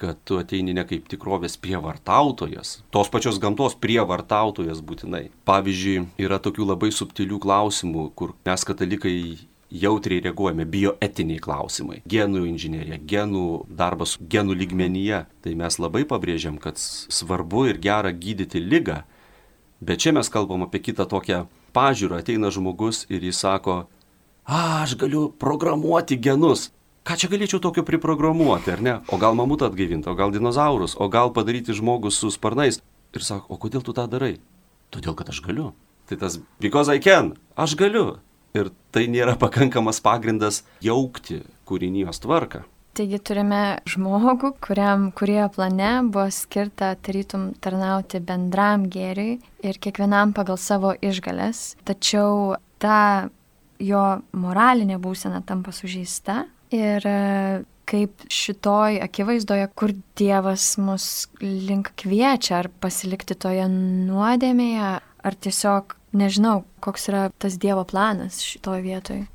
kad 0.02 0.18
tu 0.26 0.40
ateini 0.42 0.74
ne 0.74 0.82
kaip 0.88 1.06
tikrovės 1.10 1.54
prievartautojas, 1.62 2.80
tos 2.90 3.10
pačios 3.12 3.38
gamtos 3.42 3.76
prievartautojas 3.78 4.82
būtinai. 4.82 5.28
Pavyzdžiui, 5.46 6.08
yra 6.24 6.40
tokių 6.42 6.66
labai 6.72 6.90
subtilių 6.94 7.38
klausimų, 7.44 8.08
kur 8.18 8.34
mes 8.48 8.66
katalikai 8.66 9.14
jautriai 9.72 10.24
reaguojame, 10.26 10.66
bioetiniai 10.68 11.40
klausimai, 11.42 12.00
genų 12.08 12.44
inžinierija, 12.50 12.98
genų 12.98 13.46
darbas 13.70 14.16
genų 14.18 14.58
lygmenyje. 14.64 15.22
Tai 15.44 15.54
mes 15.62 15.78
labai 15.78 16.04
pabrėžiam, 16.08 16.58
kad 16.60 16.82
svarbu 16.82 17.68
ir 17.70 17.80
gera 17.82 18.12
gydyti 18.12 18.60
lygą. 18.60 19.02
Bet 19.82 20.02
čia 20.02 20.12
mes 20.18 20.28
kalbam 20.30 20.66
apie 20.66 20.82
kitą 20.82 21.06
tokią 21.08 21.44
pažiūrą. 21.74 22.20
Ateina 22.20 22.50
žmogus 22.50 23.06
ir 23.10 23.22
jis 23.22 23.40
sako, 23.46 23.84
a, 24.44 24.82
aš 24.82 24.98
galiu 24.98 25.28
programuoti 25.30 26.18
genus 26.18 26.72
ką 27.06 27.18
čia 27.18 27.30
galėčiau 27.32 27.60
tokio 27.62 27.84
priprogramuoti, 27.86 28.72
ar 28.74 28.82
ne? 28.82 28.96
O 29.12 29.18
gal 29.20 29.36
mamutą 29.38 29.68
atgaivinti, 29.70 30.10
o 30.10 30.16
gal 30.18 30.34
dinozaurus, 30.34 30.96
o 30.98 31.08
gal 31.12 31.32
padaryti 31.34 31.74
žmogus 31.76 32.18
su 32.20 32.30
sparnais. 32.30 32.80
Ir 33.12 33.24
sako, 33.24 33.54
o 33.54 33.60
kodėl 33.60 33.84
tu 33.84 33.94
tą 33.96 34.06
darai? 34.08 34.36
Todėl, 34.92 35.16
kad 35.18 35.28
aš 35.32 35.42
galiu. 35.44 35.72
Tai 36.08 36.18
tas, 36.20 36.38
because 36.60 36.92
I 36.92 37.00
can, 37.02 37.34
aš 37.56 37.76
galiu. 37.80 38.20
Ir 38.56 38.68
tai 38.92 39.06
nėra 39.08 39.38
pakankamas 39.40 40.02
pagrindas 40.04 40.62
jaukti 40.84 41.40
kūrinijos 41.68 42.20
tvarką. 42.20 42.66
Taigi 42.92 43.16
turime 43.24 43.80
žmogų, 43.88 44.50
kuriam 44.60 45.06
kurie 45.16 45.40
plane 45.54 46.02
buvo 46.12 46.26
skirta 46.28 46.90
tarytum 47.00 47.54
tarnauti 47.64 48.20
bendram 48.20 48.84
gėriui 48.92 49.38
ir 49.64 49.78
kiekvienam 49.80 50.34
pagal 50.36 50.60
savo 50.60 50.92
išgalės. 51.00 51.70
Tačiau 51.88 52.58
ta 52.76 53.30
jo 53.80 54.02
moralinė 54.36 55.00
būsena 55.00 55.40
tampa 55.48 55.72
sužeista 55.72 56.42
Ir 56.72 57.04
e, 57.06 57.16
kaip 57.88 58.24
šitoj 58.32 59.00
akivaizdoje, 59.04 59.68
kur 59.76 59.92
Dievas 60.16 60.76
mus 60.80 61.28
link 61.42 61.92
kviečia, 62.00 62.62
ar 62.62 62.70
pasilikti 62.82 63.36
toje 63.36 63.66
nuodėmėje, 63.72 64.92
ar 65.02 65.36
tiesiog 65.44 65.96
nežinau, 66.16 66.62
koks 66.84 67.08
yra 67.12 67.26
tas 67.42 67.58
Dievo 67.60 67.84
planas 67.88 68.40
šitoj 68.44 68.80
vietoj. 68.84 69.26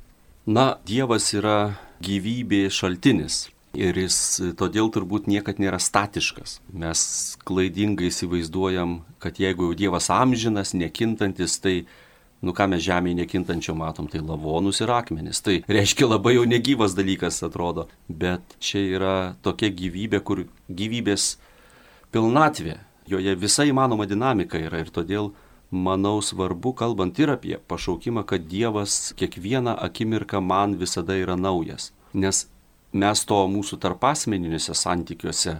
Na, 0.48 0.72
Dievas 0.88 1.30
yra 1.36 1.76
gyvybės 2.04 2.76
šaltinis. 2.80 3.46
Ir 3.78 3.98
jis 4.00 4.16
todėl 4.58 4.88
turbūt 4.90 5.28
niekad 5.28 5.60
nėra 5.60 5.76
statiškas. 5.78 6.56
Mes 6.72 7.00
klaidingai 7.46 8.08
įsivaizduojam, 8.08 9.02
kad 9.22 9.38
jeigu 9.38 9.68
jau 9.68 9.76
Dievas 9.76 10.08
amžinas, 10.10 10.72
nekintantis, 10.74 11.58
tai 11.60 11.74
Nu 12.38 12.54
ką 12.54 12.68
mes 12.70 12.84
žemėje 12.84 13.18
nekintančio 13.18 13.74
matom, 13.74 14.06
tai 14.06 14.20
lavonus 14.22 14.78
ir 14.84 14.92
akmenis. 14.94 15.40
Tai 15.42 15.56
reiškia 15.66 16.06
labai 16.06 16.36
jau 16.36 16.44
negyvas 16.46 16.94
dalykas 16.94 17.42
atrodo. 17.42 17.88
Bet 18.06 18.54
čia 18.62 18.84
yra 18.94 19.14
tokia 19.42 19.72
gyvybė, 19.74 20.20
kur 20.22 20.44
gyvybės 20.70 21.32
pilnatvė, 22.14 22.78
joje 23.10 23.34
visa 23.34 23.66
įmanoma 23.66 24.06
dinamika 24.06 24.60
yra 24.62 24.84
ir 24.84 24.92
todėl 24.94 25.32
manau 25.70 26.22
svarbu, 26.22 26.72
kalbant 26.78 27.18
ir 27.18 27.34
apie 27.34 27.58
pašaukimą, 27.58 28.22
kad 28.24 28.46
Dievas 28.48 29.12
kiekvieną 29.18 29.74
akimirką 29.88 30.40
man 30.40 30.78
visada 30.78 31.18
yra 31.18 31.36
naujas. 31.36 31.90
Nes 32.14 32.46
mes 32.92 33.24
to 33.28 33.42
mūsų 33.50 33.76
tarpasmeniniuose 33.82 34.74
santykiuose 34.78 35.58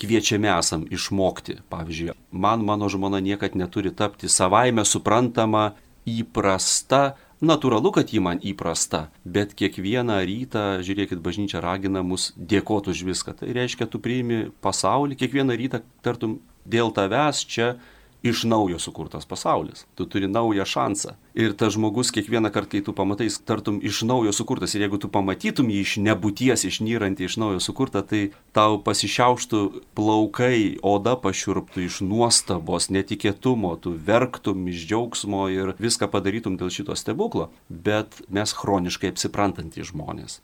kviečiami 0.00 0.48
esam 0.54 0.86
išmokti. 0.90 1.58
Pavyzdžiui, 1.70 2.14
man 2.32 2.64
mano 2.64 2.88
žmona 2.88 3.20
niekad 3.20 3.54
neturi 3.54 3.92
tapti 3.94 4.28
savaime 4.28 4.84
suprantama 4.84 5.72
įprasta 6.08 7.14
Natūralu, 7.44 7.90
kad 7.92 8.08
ji 8.08 8.22
man 8.24 8.38
įprasta, 8.40 9.08
bet 9.26 9.52
kiekvieną 9.58 10.16
rytą, 10.24 10.62
žiūrėkit, 10.86 11.20
bažnyčia 11.20 11.60
ragina 11.60 12.00
mus 12.06 12.30
dėkoti 12.38 12.94
už 12.94 13.02
viską. 13.04 13.34
Tai 13.40 13.48
reiškia, 13.52 13.88
tu 13.90 14.00
priimi 14.00 14.46
pasaulį, 14.64 15.18
kiekvieną 15.20 15.56
rytą, 15.58 15.82
tartum, 16.06 16.38
dėl 16.64 16.94
tavęs 16.96 17.42
čia 17.44 17.74
iš 18.24 18.44
naujo 18.48 18.78
sukurtas 18.78 19.26
pasaulis. 19.28 19.84
Tu 19.94 20.06
turi 20.06 20.28
naują 20.28 20.64
šansą. 20.64 21.12
Ir 21.34 21.52
tas 21.52 21.74
žmogus 21.76 22.08
kiekvieną 22.14 22.48
kartą, 22.50 22.70
kai 22.72 22.80
tu 22.82 22.92
pamatai, 22.96 23.28
tartum 23.44 23.80
iš 23.84 24.00
naujo 24.08 24.32
sukurtas. 24.32 24.72
Ir 24.74 24.86
jeigu 24.86 24.96
tu 24.98 25.10
pamatytum 25.12 25.68
jį 25.68 25.80
iš 25.84 25.92
nebūties 26.06 26.64
išnyrantį 26.70 27.28
iš 27.28 27.36
naujo 27.42 27.60
sukurtą, 27.60 28.00
tai 28.00 28.22
tau 28.56 28.78
pasišiauštų 28.86 29.60
plaukai, 29.98 30.78
oda 30.80 31.18
pašiurptų 31.20 31.84
iš 31.84 32.00
nuostabos, 32.06 32.88
netikėtumo, 32.88 33.74
tu 33.76 33.92
verktum 33.92 34.64
iš 34.72 34.86
džiaugsmo 34.88 35.42
ir 35.52 35.74
viską 35.76 36.08
padarytum 36.08 36.56
dėl 36.56 36.72
šito 36.72 36.96
stebuklo. 36.96 37.50
Bet 37.68 38.22
mes 38.32 38.56
chroniškai 38.56 39.12
apsiprantantys 39.12 39.92
žmonės. 39.92 40.40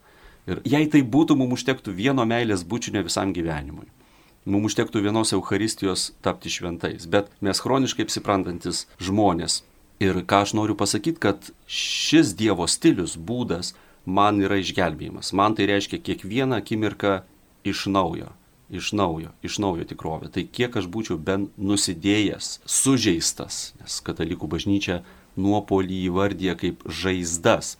Ir 0.51 0.61
jei 0.69 0.85
tai 0.93 1.01
būtų, 1.01 1.39
mums 1.39 1.61
užtektų 1.61 1.97
vieno 1.97 2.29
meilės 2.29 2.67
bučinio 2.69 3.01
visam 3.07 3.33
gyvenimui 3.33 3.89
mums 4.45 4.71
užtektų 4.71 5.03
vienos 5.05 5.33
Euharistijos 5.37 6.11
tapti 6.25 6.51
šventais, 6.53 7.07
bet 7.11 7.29
mes 7.45 7.61
chroniškai 7.61 8.07
apsiprantantis 8.07 8.87
žmonės. 9.03 9.63
Ir 10.01 10.23
ką 10.25 10.45
aš 10.47 10.55
noriu 10.57 10.75
pasakyti, 10.81 11.21
kad 11.21 11.51
šis 11.69 12.33
Dievo 12.39 12.65
stilius, 12.65 13.19
būdas 13.21 13.75
man 14.09 14.41
yra 14.41 14.57
išgelbėjimas. 14.63 15.35
Man 15.37 15.57
tai 15.59 15.69
reiškia 15.69 16.01
kiekvieną 16.01 16.63
akimirką 16.63 17.21
iš 17.69 17.85
naujo, 17.93 18.31
iš 18.73 18.95
naujo, 18.97 19.35
iš 19.45 19.59
naujo 19.61 19.85
tikrovę. 19.85 20.31
Tai 20.33 20.47
kiek 20.49 20.77
aš 20.81 20.89
būčiau 20.89 21.19
bent 21.21 21.53
nusidėjęs, 21.61 22.63
sužeistas, 22.65 23.75
nes 23.81 24.01
katalikų 24.07 24.49
bažnyčia 24.49 25.03
nuopolį 25.37 26.07
įvardyja 26.09 26.57
kaip 26.59 26.81
žaizdas 26.89 27.77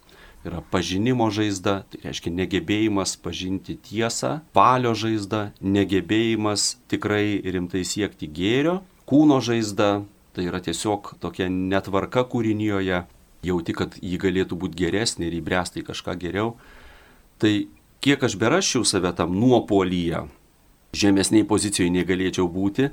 yra 0.47 0.63
pažinimo 0.73 1.29
žaizda, 1.33 1.83
tai 1.91 2.01
reiškia 2.07 2.33
negebėjimas 2.33 3.17
pažinti 3.21 3.77
tiesą, 3.77 4.41
palio 4.57 4.95
žaizda, 4.97 5.51
negebėjimas 5.61 6.77
tikrai 6.91 7.41
rimtai 7.45 7.85
siekti 7.85 8.29
gėrio, 8.31 8.81
kūno 9.11 9.41
žaizda, 9.45 9.91
tai 10.37 10.47
yra 10.49 10.63
tiesiog 10.65 11.15
tokia 11.21 11.51
netvarka 11.53 12.25
kūrinyje, 12.31 13.03
jauti, 13.47 13.77
kad 13.77 13.97
jį 14.01 14.21
galėtų 14.21 14.59
būti 14.61 14.81
geresnė 14.81 15.29
ir 15.29 15.39
įbręsti 15.41 15.83
į 15.83 15.89
kažką 15.91 16.17
geriau. 16.21 16.55
Tai 17.41 17.53
kiek 18.05 18.25
aš 18.25 18.37
beraščiau 18.41 18.85
save 18.85 19.13
tam 19.17 19.33
nuopolyje, 19.37 20.27
žemesniai 20.97 21.47
pozicijoje 21.49 21.93
negalėčiau 21.95 22.49
būti, 22.51 22.91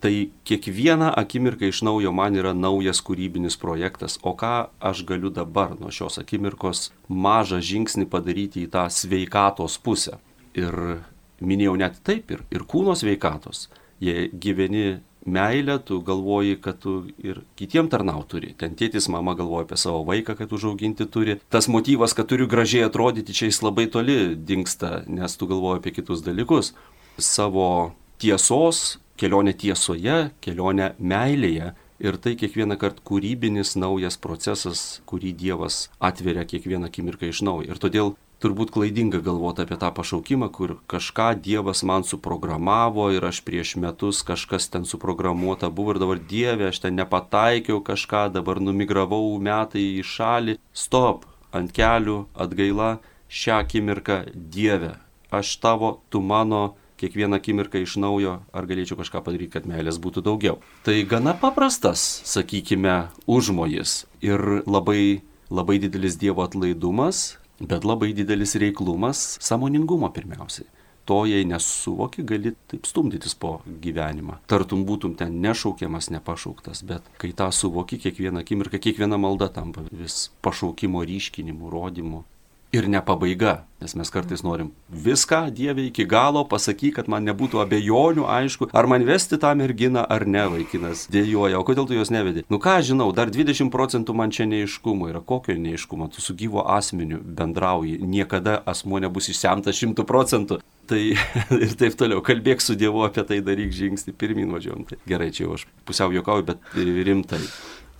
tai 0.00 0.30
kiekvieną 0.44 1.10
akimirką 1.16 1.70
iš 1.70 1.82
naujo 1.86 2.12
man 2.12 2.36
yra 2.36 2.52
naujas 2.54 3.00
kūrybinis 3.04 3.56
projektas, 3.60 4.18
o 4.22 4.34
ką 4.36 4.68
aš 4.80 5.02
galiu 5.08 5.30
dabar 5.32 5.74
nuo 5.80 5.90
šios 5.90 6.20
akimirkos 6.20 6.90
mažą 7.08 7.62
žingsnį 7.64 8.08
padaryti 8.12 8.66
į 8.66 8.70
tą 8.74 8.86
sveikatos 8.92 9.78
pusę. 9.82 10.18
Ir 10.56 11.00
minėjau 11.40 11.76
net 11.80 12.00
taip 12.04 12.30
ir, 12.32 12.44
ir 12.52 12.64
kūno 12.68 12.96
sveikatos. 12.96 13.68
Jei 14.00 14.28
gyveni 14.28 15.00
meilę, 15.26 15.78
tu 15.78 16.00
galvoji, 16.04 16.56
kad 16.60 16.78
tu 16.78 17.08
ir 17.18 17.40
kitiem 17.56 17.88
tarnau 17.90 18.22
turi. 18.28 18.52
Ten 18.58 18.76
tėtis, 18.78 19.08
mama 19.10 19.34
galvoja 19.34 19.66
apie 19.66 19.78
savo 19.80 20.04
vaiką, 20.06 20.36
kad 20.38 20.52
užauginti 20.52 21.08
turi. 21.10 21.38
Tas 21.50 21.68
motyvas, 21.72 22.14
kad 22.14 22.28
turiu 22.30 22.46
gražiai 22.46 22.86
atrodyti, 22.86 23.34
čia 23.34 23.50
jis 23.50 23.62
labai 23.64 23.88
toli 23.90 24.36
dinksta, 24.36 25.02
nes 25.08 25.36
tu 25.36 25.48
galvoji 25.50 25.82
apie 25.82 25.96
kitus 25.98 26.22
dalykus. 26.26 26.74
Savo 27.18 27.96
tiesos 28.22 29.00
kelionę 29.20 29.54
tiesoje, 29.56 30.30
kelionę 30.44 30.94
meilėje. 31.00 31.72
Ir 31.96 32.18
tai 32.20 32.34
kiekvieną 32.36 32.76
kartą 32.76 33.00
kūrybinis 33.08 33.72
naujas 33.80 34.18
procesas, 34.20 35.00
kurį 35.08 35.32
Dievas 35.32 35.86
atveria 35.96 36.44
kiekvieną 36.44 36.90
akimirką 36.90 37.30
iš 37.32 37.40
naujo. 37.46 37.72
Ir 37.72 37.80
todėl 37.80 38.12
turbūt 38.44 38.72
klaidinga 38.74 39.22
galvoti 39.24 39.64
apie 39.64 39.78
tą 39.80 39.88
pašaukimą, 39.96 40.50
kur 40.52 40.76
kažką 40.92 41.30
Dievas 41.40 41.82
man 41.88 42.04
suprogramavo 42.04 43.08
ir 43.16 43.24
aš 43.24 43.40
prieš 43.46 43.76
metus 43.80 44.20
kažkas 44.28 44.68
ten 44.72 44.84
suprogramuota 44.84 45.70
buvo 45.72 45.94
ir 45.94 46.02
dabar 46.02 46.20
Dieve, 46.20 46.68
aš 46.68 46.82
ten 46.84 47.00
nepataikiau 47.00 47.80
kažką, 47.80 48.26
dabar 48.36 48.60
numigravau 48.60 49.38
metai 49.40 49.86
į 49.96 50.04
šalį. 50.04 50.58
Stop, 50.76 51.24
ant 51.56 51.72
kelių, 51.72 52.26
atgaila, 52.36 52.98
šią 53.28 53.62
akimirką 53.64 54.20
Dieve, 54.34 54.96
aš 55.32 55.56
tavo, 55.64 56.00
tu 56.10 56.20
mano 56.20 56.76
kiekvieną 57.00 57.40
akimirką 57.40 57.80
iš 57.84 57.96
naujo, 58.02 58.38
ar 58.52 58.68
galėčiau 58.68 58.98
kažką 59.00 59.22
padaryti, 59.26 59.52
kad 59.56 59.68
meilės 59.68 60.00
būtų 60.02 60.24
daugiau. 60.26 60.60
Tai 60.86 60.96
gana 61.08 61.36
paprastas, 61.38 62.04
sakykime, 62.28 62.96
užmojas 63.26 64.04
ir 64.24 64.62
labai, 64.66 65.22
labai 65.50 65.80
didelis 65.82 66.18
Dievo 66.20 66.44
atlaidumas, 66.46 67.36
bet 67.60 67.84
labai 67.84 68.12
didelis 68.16 68.56
reiklumas, 68.60 69.36
samoningumo 69.44 70.10
pirmiausiai. 70.12 70.68
To 71.06 71.20
jei 71.22 71.44
nesuvoki, 71.46 72.24
gali 72.26 72.50
taip 72.66 72.86
stumdytis 72.88 73.36
po 73.38 73.60
gyvenimą. 73.82 74.40
Tartum 74.50 74.82
būtum 74.88 75.12
ten 75.14 75.36
nešaukiamas, 75.44 76.08
nepašauktas, 76.10 76.82
bet 76.82 77.06
kai 77.22 77.30
tą 77.30 77.46
suvoki, 77.54 78.00
kiekvieną 78.02 78.42
akimirką, 78.42 78.80
kiekviena 78.82 79.14
malda 79.22 79.46
tampa 79.54 79.84
vis 79.92 80.32
pašaukimo 80.42 81.04
ryškinimu, 81.06 81.70
rodimu, 81.70 82.24
ir 82.72 82.88
ne 82.90 83.00
pabaiga, 83.04 83.64
nes 83.82 83.94
mes 83.98 84.10
kartais 84.10 84.42
norim 84.42 84.70
viską 84.90 85.50
Dieve 85.54 85.86
iki 85.86 86.06
galo 86.08 86.42
pasakyti, 86.48 86.94
kad 86.98 87.08
man 87.12 87.26
nebūtų 87.28 87.60
abejonių, 87.62 88.26
aišku, 88.26 88.68
ar 88.76 88.88
man 88.90 89.04
vesti 89.06 89.38
tą 89.40 89.52
merginą 89.58 90.02
ar 90.02 90.26
ne, 90.26 90.44
vaikinas 90.52 91.06
dėjoja, 91.12 91.60
o 91.60 91.66
kodėl 91.66 91.88
tu 91.88 91.96
jos 91.96 92.12
nevedi. 92.14 92.44
Nu 92.52 92.60
ką 92.62 92.78
žinau, 92.86 93.10
dar 93.16 93.30
20 93.32 93.70
procentų 93.72 94.16
man 94.16 94.34
čia 94.34 94.48
neiškumo 94.50 95.10
yra, 95.12 95.22
kokio 95.22 95.56
neiškumo, 95.60 96.10
tu 96.14 96.24
su 96.24 96.36
gyvo 96.36 96.66
asmeniu 96.76 97.20
bendrauji, 97.22 98.00
niekada 98.02 98.60
asmo 98.66 99.00
nebus 99.02 99.30
išsemtas 99.32 99.78
100 99.82 100.06
procentų. 100.08 100.60
Tai 100.86 101.00
ir 101.64 101.72
taip 101.78 101.96
toliau, 101.98 102.22
kalbėk 102.22 102.62
su 102.62 102.76
Dievu 102.78 103.02
apie 103.06 103.24
tai, 103.26 103.40
daryk 103.42 103.74
žingsnį, 103.74 104.14
pirmin 104.18 104.52
važiuojam. 104.54 104.86
Tai 104.86 105.00
gerai, 105.08 105.32
čia 105.34 105.46
jau 105.46 105.56
aš 105.56 105.66
pusiau 105.88 106.14
juokauju, 106.14 106.46
bet 106.52 106.76
rimtai. 106.76 107.42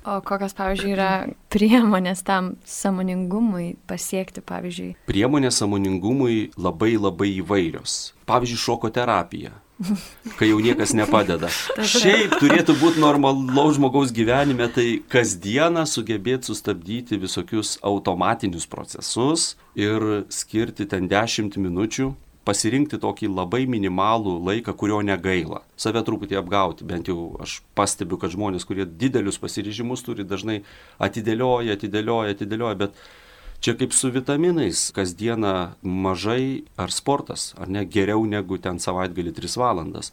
O 0.07 0.21
kokios, 0.23 0.53
pavyzdžiui, 0.55 0.93
yra 0.95 1.11
priemonės 1.51 2.21
tam 2.27 2.53
samoningumui 2.63 3.73
pasiekti, 3.91 4.39
pavyzdžiui? 4.47 4.93
Priemonės 5.11 5.59
samoningumui 5.59 6.53
labai 6.55 6.93
labai 6.95 7.33
įvairios. 7.41 8.13
Pavyzdžiui, 8.31 8.61
šoko 8.69 8.91
terapija. 8.95 9.57
Kai 10.39 10.49
jau 10.49 10.61
niekas 10.63 10.95
nepadeda. 10.97 11.51
Šiaip 11.85 12.39
turėtų 12.41 12.77
būti 12.81 13.03
normalaus 13.03 13.77
žmogaus 13.77 14.15
gyvenime, 14.15 14.71
tai 14.73 15.03
kasdieną 15.13 15.83
sugebėti 15.91 16.49
sustabdyti 16.49 17.19
visokius 17.21 17.75
automatinius 17.85 18.65
procesus 18.71 19.51
ir 19.77 20.25
skirti 20.33 20.87
ten 20.89 21.11
10 21.11 21.59
minučių 21.61 22.13
pasirinkti 22.47 23.01
tokį 23.03 23.29
labai 23.33 23.65
minimalų 23.71 24.37
laiką, 24.47 24.75
kurio 24.79 25.01
negaila. 25.05 25.65
Save 25.81 26.03
truputį 26.07 26.39
apgauti, 26.41 26.87
bent 26.87 27.11
jau 27.11 27.35
aš 27.43 27.59
pastebiu, 27.79 28.19
kad 28.23 28.35
žmonės, 28.35 28.67
kurie 28.69 28.87
didelius 28.87 29.41
pasiryžimus 29.43 30.05
turi, 30.07 30.27
dažnai 30.27 30.61
atidėlioja, 31.03 31.77
atidėlioja, 31.77 32.37
atidėlioja, 32.37 32.79
bet 32.87 33.01
čia 33.65 33.75
kaip 33.79 33.95
su 33.97 34.13
vitaminais, 34.15 34.89
kasdieną 34.95 35.57
mažai 35.83 36.65
ar 36.79 36.95
sportas, 36.95 37.51
ar 37.59 37.71
ne 37.73 37.85
geriau 37.85 38.25
negu 38.29 38.61
ten 38.63 38.79
savaitgalį 38.83 39.35
3 39.41 39.59
valandas. 39.61 40.13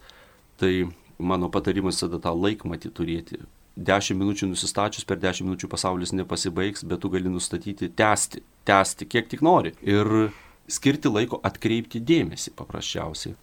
Tai 0.58 0.72
mano 1.18 1.50
patarimas 1.50 2.02
tada 2.02 2.18
tą 2.22 2.34
laikmatį 2.34 2.90
turėti. 2.94 3.44
10 3.74 4.18
minučių 4.18 4.48
nusistačius, 4.52 5.06
per 5.06 5.18
10 5.18 5.46
minučių 5.46 5.68
pasaulis 5.70 6.14
nepasibaigs, 6.14 6.84
bet 6.86 7.00
tu 7.02 7.10
gali 7.10 7.30
nustatyti, 7.30 7.90
tęsti, 7.90 8.42
tęsti 8.66 9.08
kiek 9.10 9.30
tik 9.30 9.42
nori. 9.42 9.74
Ir 9.82 10.30
skirti 10.70 11.10
laiko 11.12 11.40
atkreipti 11.44 12.00
dėmesį 12.00 12.54
paprasčiausiai. 12.58 13.34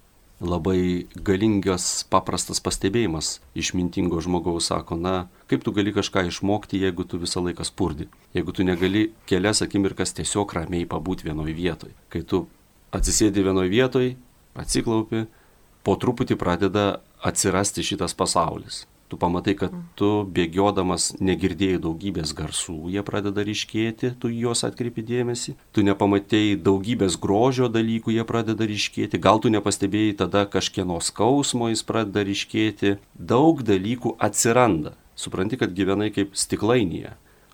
Labai 0.41 1.05
galingas, 1.13 2.01
paprastas 2.09 2.57
pastebėjimas 2.65 3.35
išmintingo 3.53 4.17
žmogaus 4.25 4.71
sako, 4.71 4.97
na, 4.97 5.27
kaip 5.45 5.61
tu 5.61 5.73
gali 5.75 5.93
kažką 5.93 6.23
išmokti, 6.31 6.79
jeigu 6.81 7.05
tu 7.05 7.19
visą 7.21 7.43
laiką 7.45 7.67
spurdi, 7.67 8.07
jeigu 8.33 8.55
tu 8.57 8.65
negali 8.65 9.11
kelias 9.29 9.61
akimirkas 9.61 10.15
tiesiog 10.17 10.55
ramiai 10.57 10.89
pabūti 10.89 11.29
vienoje 11.29 11.53
vietoje. 11.53 11.93
Kai 12.09 12.23
tu 12.25 12.47
atsisėdi 12.89 13.45
vienoje 13.45 13.69
vietoje, 13.69 14.15
atsiklaupi, 14.57 15.27
po 15.85 15.93
truputį 16.01 16.39
pradeda 16.41 16.87
atsirasti 17.21 17.85
šitas 17.85 18.17
pasaulis 18.17 18.87
tu 19.11 19.19
pamatai, 19.19 19.55
kad 19.59 19.73
tu 19.99 20.09
bėgiodamas 20.35 21.09
negirdėjai 21.19 21.81
daugybės 21.83 22.31
garsų, 22.37 22.77
jie 22.93 23.03
pradeda 23.03 23.43
ryškėti, 23.47 24.13
tu 24.21 24.31
juos 24.31 24.63
atkreipi 24.67 25.03
dėmesį, 25.03 25.57
tu 25.75 25.83
nepamatėjai 25.83 26.55
daugybės 26.63 27.17
grožio 27.19 27.67
dalykų, 27.71 28.15
jie 28.15 28.25
pradeda 28.27 28.67
ryškėti, 28.69 29.19
gal 29.19 29.43
tu 29.43 29.51
nepastebėjai 29.51 30.15
tada 30.23 30.45
kažkieno 30.47 31.01
skausmo, 31.03 31.67
jis 31.73 31.83
pradeda 31.87 32.23
ryškėti, 32.27 32.95
daug 33.15 33.65
dalykų 33.67 34.15
atsiranda. 34.29 34.95
Supranti, 35.19 35.59
kad 35.59 35.75
gyvenai 35.75 36.09
kaip 36.15 36.31
stiklainyje 36.39 37.11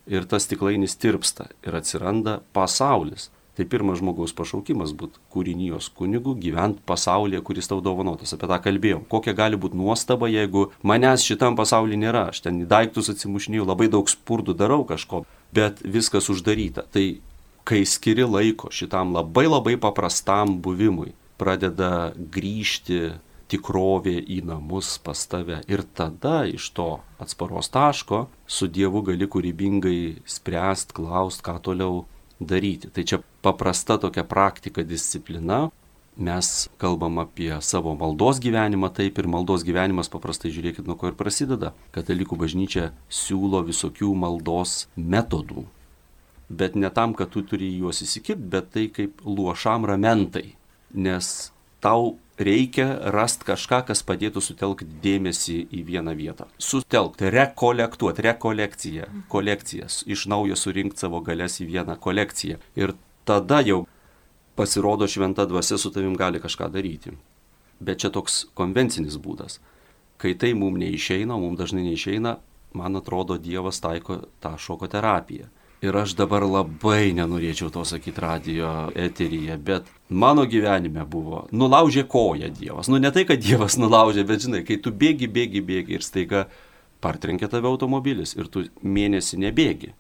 ir 0.08 0.30
tas 0.30 0.46
stiklainis 0.48 0.96
tirpsta 1.02 1.50
ir 1.66 1.76
atsiranda 1.76 2.40
pasaulis. 2.56 3.32
Tai 3.58 3.66
pirmas 3.66 3.98
žmogaus 3.98 4.36
pašaukimas 4.38 4.92
būti 4.94 5.18
kūrinijos 5.34 5.88
kunigu, 5.98 6.36
gyventi 6.38 6.84
pasaulyje, 6.86 7.42
kuris 7.42 7.70
tau 7.72 7.80
dovanotas. 7.82 8.36
Apie 8.36 8.50
tą 8.52 8.60
kalbėjom. 8.62 9.08
Kokia 9.10 9.34
gali 9.38 9.58
būti 9.58 9.80
nuostaba, 9.80 10.30
jeigu 10.30 10.68
manęs 10.86 11.26
šitam 11.26 11.58
pasaulyje 11.58 11.98
nėra. 12.04 12.28
Aš 12.30 12.44
ten 12.46 12.62
į 12.62 12.68
daiktus 12.70 13.10
atsimušinėjau, 13.16 13.66
labai 13.66 13.90
daug 13.90 14.12
spurdų 14.14 14.54
darau 14.60 14.84
kažko, 14.86 15.24
bet 15.58 15.82
viskas 15.82 16.30
uždaryta. 16.30 16.86
Tai 16.94 17.08
kai 17.68 17.82
skiri 17.90 18.28
laiko 18.30 18.70
šitam 18.70 19.16
labai 19.18 19.48
labai 19.50 19.74
paprastam 19.82 20.60
buvimui, 20.62 21.16
pradeda 21.42 22.14
grįžti 22.16 23.18
tikrovė 23.52 24.20
į 24.22 24.42
namus 24.48 24.98
pas 25.04 25.24
tave. 25.32 25.62
Ir 25.72 25.84
tada 25.98 26.44
iš 26.46 26.70
to 26.78 27.00
atsparos 27.24 27.72
taško 27.74 28.28
su 28.46 28.70
Dievu 28.70 29.02
gali 29.08 29.28
kūrybingai 29.28 30.00
spręst, 30.28 30.94
klaust, 30.96 31.44
ką 31.46 31.58
toliau 31.64 32.06
daryti. 32.40 32.90
Tai 32.94 33.04
čia 33.04 33.22
paprasta 33.42 33.98
tokia 33.98 34.24
praktika, 34.24 34.84
disciplina. 34.84 35.68
Mes 36.18 36.70
kalbam 36.82 37.20
apie 37.22 37.52
savo 37.62 37.94
maldos 37.94 38.40
gyvenimą, 38.42 38.90
taip 38.90 39.20
ir 39.22 39.28
maldos 39.30 39.62
gyvenimas 39.62 40.10
paprastai 40.10 40.50
žiūrėkit, 40.50 40.88
nuo 40.90 40.98
ko 40.98 41.12
ir 41.12 41.18
prasideda. 41.18 41.76
Katalikų 41.94 42.40
bažnyčia 42.42 42.90
siūlo 43.06 43.62
visokių 43.68 44.16
maldos 44.18 44.88
metodų. 44.98 45.68
Bet 46.50 46.74
ne 46.80 46.90
tam, 46.90 47.14
kad 47.14 47.30
tu 47.30 47.44
turi 47.46 47.70
juos 47.78 48.02
įsikipti, 48.02 48.50
bet 48.50 48.72
tai 48.74 48.88
kaip 48.90 49.22
luošam 49.26 49.86
ramentai. 49.86 50.56
Nes 50.96 51.52
tau 51.84 52.16
reikia 52.38 52.88
rasti 53.14 53.48
kažką, 53.48 53.82
kas 53.90 54.04
padėtų 54.06 54.42
sutelkti 54.44 54.88
dėmesį 55.04 55.58
į 55.74 55.84
vieną 55.88 56.14
vietą. 56.18 56.48
Sutelkti, 56.62 57.32
rekolektuoti, 57.34 58.26
rekolekciją, 58.28 59.08
kolekcijas, 59.32 60.04
iš 60.06 60.28
naujo 60.32 60.58
surinkti 60.60 61.02
savo 61.02 61.22
galės 61.26 61.60
į 61.64 61.70
vieną 61.72 61.98
kolekciją. 62.02 62.60
Ir 62.78 62.94
tada 63.26 63.62
jau 63.66 63.86
pasirodo 64.58 65.08
šventa 65.08 65.46
dvasia 65.50 65.78
su 65.78 65.92
tavim 65.94 66.16
gali 66.18 66.42
kažką 66.42 66.70
daryti. 66.74 67.16
Bet 67.80 68.02
čia 68.02 68.10
toks 68.14 68.46
konvencinis 68.58 69.20
būdas. 69.22 69.60
Kai 70.18 70.34
tai 70.34 70.54
mums 70.58 70.82
neišeina, 70.82 71.38
mums 71.38 71.60
dažnai 71.60 71.84
neišeina, 71.86 72.38
man 72.78 72.98
atrodo, 72.98 73.38
Dievas 73.38 73.82
taiko 73.82 74.24
tą 74.42 74.56
šoko 74.58 74.90
terapiją. 74.90 75.50
Ir 75.82 75.94
aš 75.94 76.16
dabar 76.18 76.42
labai 76.42 77.12
nenorėčiau 77.14 77.70
to 77.70 77.84
sakyti 77.86 78.22
radio 78.24 78.70
eteryje, 78.98 79.60
bet 79.62 79.90
mano 80.10 80.48
gyvenime 80.50 81.04
buvo, 81.06 81.44
nulaužė 81.54 82.08
koją 82.10 82.50
Dievas. 82.50 82.88
Nu 82.90 82.98
ne 82.98 83.12
tai, 83.14 83.28
kad 83.30 83.44
Dievas 83.44 83.78
nulaužė, 83.82 84.24
bet 84.26 84.42
žinai, 84.48 84.64
kai 84.66 84.80
tu 84.82 84.90
bėgi, 84.90 85.30
bėgi, 85.30 85.62
bėgi 85.62 86.00
ir 86.00 86.06
staiga 86.06 86.48
partrenkė 87.06 87.50
tave 87.52 87.70
automobilis 87.70 88.34
ir 88.34 88.50
tu 88.50 88.64
mėnesį 88.82 89.38
nebėgi. 89.44 89.92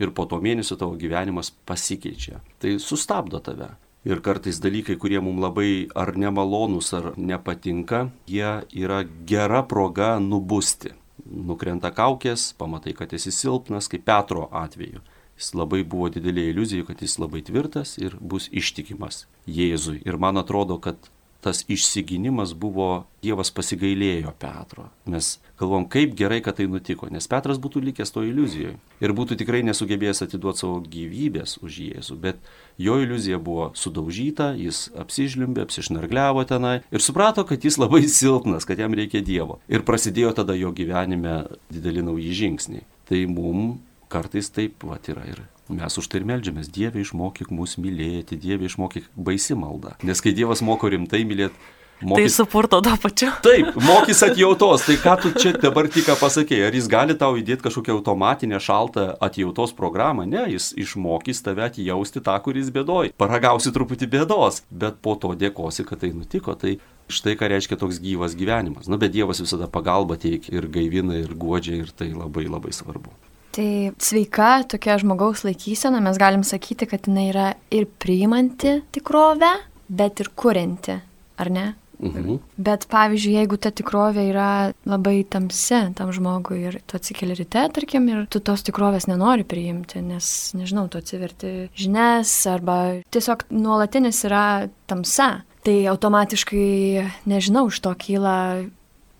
Ir 0.00 0.14
po 0.16 0.24
to 0.30 0.38
mėnesio 0.40 0.78
tavo 0.80 0.96
gyvenimas 0.96 1.52
pasikeičia. 1.68 2.40
Tai 2.62 2.78
sustabdo 2.80 3.42
tave. 3.44 3.68
Ir 4.08 4.24
kartais 4.24 4.62
dalykai, 4.64 4.96
kurie 4.96 5.20
mums 5.20 5.42
labai 5.44 5.68
ar 5.92 6.14
nemalonūs, 6.16 6.88
ar 6.96 7.10
nepatinka, 7.20 8.06
jie 8.30 8.54
yra 8.72 9.02
gera 9.28 9.60
proga 9.66 10.14
nubusti. 10.22 10.94
Nukrenta 11.28 11.92
kaukės, 11.92 12.54
pamatai, 12.56 12.96
kad 12.96 13.12
esi 13.12 13.34
silpnas, 13.34 13.90
kaip 13.92 14.06
Petro 14.08 14.48
atveju 14.56 15.04
Jis 15.38 15.52
labai 15.54 15.84
buvo 15.86 16.08
didelė 16.10 16.48
iliuzija, 16.50 16.88
kad 16.88 17.02
jis 17.04 17.18
labai 17.22 17.44
tvirtas 17.46 17.94
ir 18.02 18.18
bus 18.18 18.48
ištikimas 18.50 19.26
Jėzui. 19.46 20.00
Ir 20.02 20.18
man 20.18 20.40
atrodo, 20.42 20.80
kad 20.82 21.10
tas 21.40 21.64
išsiginimas 21.70 22.52
buvo 22.58 23.06
Dievas 23.22 23.50
pasigailėjo 23.54 24.32
Petro. 24.38 24.88
Mes 25.10 25.36
galvom, 25.58 25.86
kaip 25.90 26.14
gerai, 26.18 26.40
kad 26.42 26.58
tai 26.58 26.66
nutiko, 26.70 27.08
nes 27.10 27.26
Petras 27.30 27.58
būtų 27.62 27.82
likęs 27.88 28.12
to 28.14 28.22
iliuzijoje 28.26 28.74
ir 29.02 29.14
būtų 29.14 29.38
tikrai 29.38 29.62
nesugebėjęs 29.66 30.24
atiduoti 30.26 30.62
savo 30.62 30.80
gyvybės 30.82 31.56
už 31.62 31.80
Jėzų, 31.86 32.18
bet 32.22 32.42
jo 32.78 32.98
iliuzija 33.02 33.38
buvo 33.42 33.70
sudaužyta, 33.78 34.52
jis 34.58 34.88
apsižliumbė, 34.98 35.66
apsišnargliavo 35.66 36.44
tenai 36.50 36.76
ir 36.90 37.04
suprato, 37.04 37.46
kad 37.46 37.64
jis 37.64 37.78
labai 37.78 38.04
silpnas, 38.10 38.66
kad 38.66 38.78
jam 38.78 38.94
reikia 38.98 39.22
Dievo. 39.22 39.60
Ir 39.70 39.86
prasidėjo 39.86 40.34
tada 40.42 40.58
jo 40.58 40.74
gyvenime 40.74 41.44
dideli 41.70 42.06
nauji 42.06 42.34
žingsniai. 42.42 42.86
Tai 43.08 43.22
mums 43.32 43.87
kartais 44.12 44.50
taip 44.54 44.84
vat 44.88 45.08
yra 45.12 45.24
ir 45.28 45.42
mes 45.68 45.98
už 46.00 46.08
tai 46.08 46.22
ir 46.22 46.28
melžiamės. 46.28 46.70
Dieve 46.72 47.02
išmokyk 47.04 47.50
mus 47.54 47.76
mylėti, 47.80 48.38
Dieve 48.40 48.68
išmokyk 48.68 49.10
baisi 49.16 49.56
malda. 49.58 49.96
Nes 50.06 50.24
kai 50.24 50.32
Dievas 50.36 50.64
moko 50.64 50.88
rimtai 50.88 51.24
mylėti, 51.28 51.58
Mokys... 52.00 52.36
Tai 52.36 52.44
supurto 52.44 52.78
to 52.80 52.92
pačiu. 53.02 53.30
Taip, 53.42 53.72
mokys 53.82 54.20
atjautos. 54.22 54.84
Tai 54.86 54.94
ką 55.02 55.14
tu 55.22 55.32
čia 55.34 55.50
dabar 55.58 55.88
tik 55.90 56.06
pasakėjai? 56.20 56.68
Ar 56.68 56.76
jis 56.78 56.86
gali 56.90 57.16
tau 57.18 57.34
įdėti 57.40 57.64
kažkokią 57.64 57.96
automatinę 57.96 58.60
šaltą 58.62 59.08
atjautos 59.18 59.74
programą? 59.74 60.22
Ne, 60.30 60.44
jis 60.52 60.70
išmokys 60.78 61.42
tave 61.42 61.66
atjausti 61.66 62.22
tą, 62.22 62.36
kuris 62.44 62.70
bėdoj. 62.74 63.10
Paragausi 63.18 63.74
truputį 63.74 64.10
bėdos, 64.14 64.62
bet 64.70 65.02
po 65.02 65.16
to 65.18 65.34
dėkosi, 65.34 65.86
kad 65.88 66.04
tai 66.04 66.12
nutiko. 66.14 66.54
Tai 66.54 66.76
štai 67.10 67.34
ką 67.40 67.50
reiškia 67.50 67.80
toks 67.80 67.98
gyvas 68.04 68.38
gyvenimas. 68.38 68.86
Na, 68.86 69.00
bet 69.00 69.16
Dievas 69.16 69.42
visada 69.42 69.66
pagalba 69.66 70.20
teikia 70.22 70.54
ir 70.54 70.70
gaivina, 70.70 71.18
ir 71.18 71.34
godžia, 71.34 71.82
ir 71.82 71.90
tai 71.90 72.12
labai 72.14 72.46
labai 72.46 72.70
svarbu. 72.76 73.10
Tai 73.58 73.90
sveika 73.98 74.52
tokia 74.70 74.94
žmogaus 75.02 75.42
laikysena, 75.42 75.98
mes 76.04 76.18
galim 76.20 76.44
sakyti, 76.46 76.86
kad 76.86 77.08
jinai 77.10 77.24
yra 77.32 77.48
ir 77.74 77.88
priimanti 77.98 78.76
tikrovę, 78.94 79.50
bet 79.90 80.22
ir 80.22 80.30
kurianti, 80.38 80.94
ar 81.42 81.50
ne? 81.50 81.64
Mhm. 81.98 82.36
Bet 82.62 82.86
pavyzdžiui, 82.86 83.34
jeigu 83.40 83.58
ta 83.58 83.72
tikrovė 83.74 84.28
yra 84.30 84.50
labai 84.86 85.24
tamsi 85.26 85.80
tam 85.98 86.12
žmogui 86.14 86.60
ir 86.68 86.78
tu 86.86 86.94
atsikeli 87.00 87.34
ryte, 87.34 87.64
tarkim, 87.74 88.06
ir 88.12 88.28
tu 88.30 88.38
tos 88.38 88.62
tikrovės 88.62 89.08
nenori 89.10 89.42
priimti, 89.42 90.04
nes, 90.06 90.28
nežinau, 90.54 90.86
tu 90.86 91.02
atsiverti 91.02 91.72
žinias 91.74 92.30
arba 92.46 92.78
tiesiog 93.10 93.48
nuolatinis 93.50 94.22
yra 94.30 94.44
tamsa, 94.86 95.40
tai 95.66 95.80
automatiškai, 95.90 97.08
nežinau, 97.26 97.66
iš 97.72 97.82
to 97.82 97.98
kyla 97.98 98.38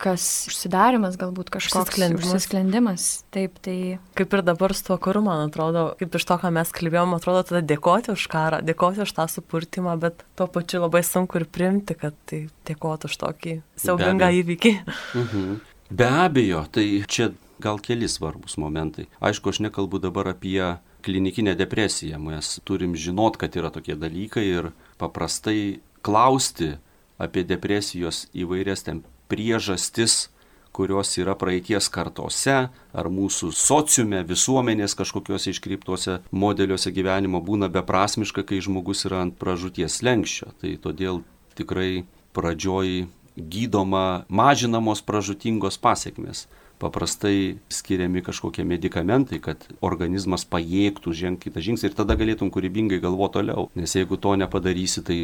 kas 0.00 0.24
užsidarimas 0.50 1.16
galbūt 1.20 1.50
kažkoks 1.54 1.90
užsisklendimas. 1.90 2.26
užsisklendimas. 2.28 3.06
Taip, 3.34 3.58
tai. 3.64 3.98
Kaip 4.18 4.36
ir 4.36 4.44
dabar 4.46 4.74
su 4.76 4.86
tuo 4.86 4.98
karu, 5.02 5.22
man 5.26 5.48
atrodo, 5.48 5.88
kaip 6.00 6.14
iš 6.18 6.26
to, 6.28 6.38
ką 6.42 6.52
mes 6.54 6.70
kalbėjom, 6.74 7.16
atrodo, 7.18 7.42
tada 7.50 7.62
dėkoti 7.66 8.14
už 8.14 8.26
karą, 8.32 8.62
dėkoti 8.66 9.02
už 9.04 9.14
tą 9.16 9.26
supurtimą, 9.32 9.96
bet 10.00 10.22
tuo 10.38 10.46
pačiu 10.54 10.84
labai 10.84 11.02
sunku 11.06 11.42
ir 11.42 11.48
primti, 11.50 11.98
kad 11.98 12.16
tai 12.30 12.44
dėkoti 12.70 13.10
už 13.10 13.18
tokį 13.24 13.58
siaubingą 13.84 14.30
įvykį. 14.42 14.74
Mhm. 15.18 15.60
Be 15.98 16.08
abejo, 16.24 16.66
tai 16.70 16.86
čia 17.08 17.32
gal 17.58 17.80
keli 17.82 18.08
svarbus 18.08 18.58
momentai. 18.60 19.08
Aišku, 19.24 19.50
aš 19.50 19.62
nekalbu 19.64 20.00
dabar 20.02 20.30
apie 20.34 20.76
klinikinę 21.02 21.54
depresiją, 21.58 22.18
mes 22.22 22.58
turim 22.68 22.94
žinot, 22.98 23.38
kad 23.40 23.56
yra 23.56 23.70
tokie 23.74 23.96
dalykai 23.96 24.44
ir 24.46 24.72
paprastai 25.00 25.80
klausti 26.04 26.76
apie 27.18 27.42
depresijos 27.46 28.26
įvairias 28.36 28.84
ten 28.86 29.02
priežastis, 29.28 30.28
kurios 30.72 31.16
yra 31.18 31.34
praeities 31.38 31.88
kartose 31.90 32.56
ar 32.70 33.08
mūsų 33.10 33.50
sociume, 33.56 34.20
visuomenės 34.28 34.94
kažkokiuose 34.98 35.50
iškreiptuose 35.54 36.20
modeliuose 36.30 36.92
gyvenimo 36.94 37.40
būna 37.42 37.70
beprasmiška, 37.72 38.44
kai 38.46 38.60
žmogus 38.62 39.06
yra 39.08 39.24
ant 39.24 39.38
pražūties 39.40 40.00
lenkščio. 40.06 40.52
Tai 40.62 40.74
todėl 40.84 41.22
tikrai 41.58 42.04
pradžioj 42.36 43.08
gydoma 43.38 44.24
mažinamos 44.28 45.02
pražutingos 45.06 45.78
pasiekmes 45.82 46.46
paprastai 46.78 47.58
skiriami 47.72 48.22
kažkokie 48.26 48.64
medikamentai, 48.68 49.40
kad 49.42 49.64
organizmas 49.84 50.44
pajėgtų 50.48 51.14
žengti 51.16 51.48
kitą 51.48 51.62
žingsnį 51.64 51.90
ir 51.90 51.96
tada 51.98 52.16
galėtum 52.18 52.52
kūrybingai 52.54 53.00
galvoti 53.02 53.38
toliau. 53.40 53.68
Nes 53.78 53.94
jeigu 53.96 54.18
to 54.20 54.34
nepadarysi, 54.38 55.04
tai 55.06 55.18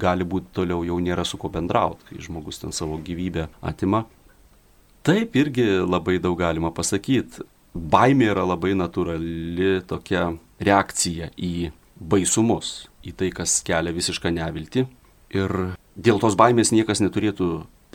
gali 0.00 0.26
būti 0.26 0.52
toliau 0.60 0.84
jau 0.86 0.98
nėra 1.02 1.26
su 1.26 1.40
kuo 1.40 1.50
bendrauti, 1.52 2.06
kai 2.10 2.22
žmogus 2.22 2.62
ten 2.62 2.74
savo 2.74 2.98
gyvybę 3.02 3.48
atima. 3.62 4.04
Taip 5.04 5.36
irgi 5.36 5.66
labai 5.84 6.16
daug 6.22 6.38
galima 6.40 6.72
pasakyti. 6.72 7.44
Baimė 7.74 8.30
yra 8.30 8.44
labai 8.46 8.72
natūrali 8.78 9.80
tokia 9.90 10.28
reakcija 10.62 11.32
į 11.34 11.72
baisumus, 11.98 12.86
į 13.04 13.12
tai, 13.18 13.30
kas 13.34 13.58
kelia 13.66 13.92
visišką 13.94 14.30
neviltį. 14.34 14.86
Ir 15.34 15.54
dėl 15.98 16.20
tos 16.22 16.36
baimės 16.38 16.70
niekas 16.74 17.02
neturėtų 17.02 17.48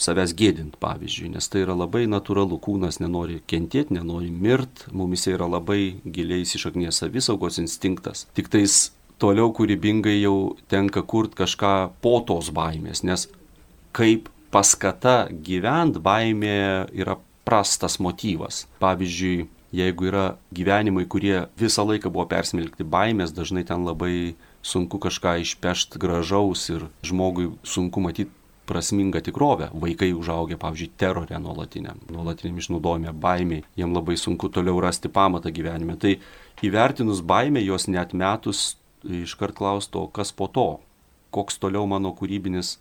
savęs 0.03 0.33
gėdint, 0.37 0.77
pavyzdžiui, 0.81 1.33
nes 1.35 1.49
tai 1.51 1.63
yra 1.65 1.75
labai 1.77 2.05
natūralu, 2.09 2.59
kūnas 2.63 2.99
nenori 3.03 3.39
kentėti, 3.49 3.95
nenori 3.97 4.31
mirt, 4.31 4.87
mumise 4.95 5.33
yra 5.35 5.49
labai 5.49 5.99
giliai 6.05 6.45
įsišaknės 6.45 7.03
savisaugos 7.03 7.59
instinktas. 7.61 8.25
Tik 8.37 8.51
tais 8.53 8.79
toliau 9.19 9.51
kūrybingai 9.55 10.17
jau 10.21 10.55
tenka 10.71 11.03
kurti 11.03 11.41
kažką 11.43 11.73
po 12.03 12.19
tos 12.27 12.51
baimės, 12.55 13.03
nes 13.03 13.27
kaip 13.95 14.29
paskata 14.53 15.27
gyvent 15.29 15.99
baimė 16.03 16.89
yra 16.95 17.17
prastas 17.47 17.99
motyvas. 18.01 18.65
Pavyzdžiui, 18.81 19.47
jeigu 19.75 20.09
yra 20.09 20.25
gyvenimai, 20.55 21.05
kurie 21.09 21.47
visą 21.59 21.85
laiką 21.89 22.11
buvo 22.13 22.25
persmelkti 22.29 22.85
baimės, 22.85 23.33
dažnai 23.35 23.65
ten 23.67 23.85
labai 23.85 24.35
sunku 24.65 24.99
kažką 25.01 25.37
išpešti 25.43 26.01
gražaus 26.01 26.65
ir 26.73 26.87
žmogui 27.05 27.51
sunku 27.63 28.01
matyti 28.03 28.38
prasmingą 28.69 29.21
tikrovę. 29.25 29.69
Vaikai 29.73 30.11
užaugę, 30.13 30.57
pavyzdžiui, 30.61 30.91
terorė 31.01 31.39
nuolatiniam, 31.41 32.01
nuolatiniam 32.13 32.59
išnaudojime, 32.61 33.13
baimiai, 33.25 33.63
jiem 33.79 33.95
labai 33.95 34.17
sunku 34.21 34.51
toliau 34.53 34.77
rasti 34.83 35.09
pamatą 35.09 35.51
gyvenime. 35.55 35.97
Tai 35.99 36.15
įvertinus 36.65 37.23
baimę, 37.25 37.63
jos 37.65 37.89
net 37.89 38.13
metus 38.13 38.75
iškart 39.03 39.57
klausti, 39.57 39.97
o 39.97 40.07
kas 40.11 40.31
po 40.35 40.49
to, 40.51 40.69
koks 41.33 41.59
toliau 41.61 41.87
mano 41.89 42.11
kūrybinis 42.15 42.77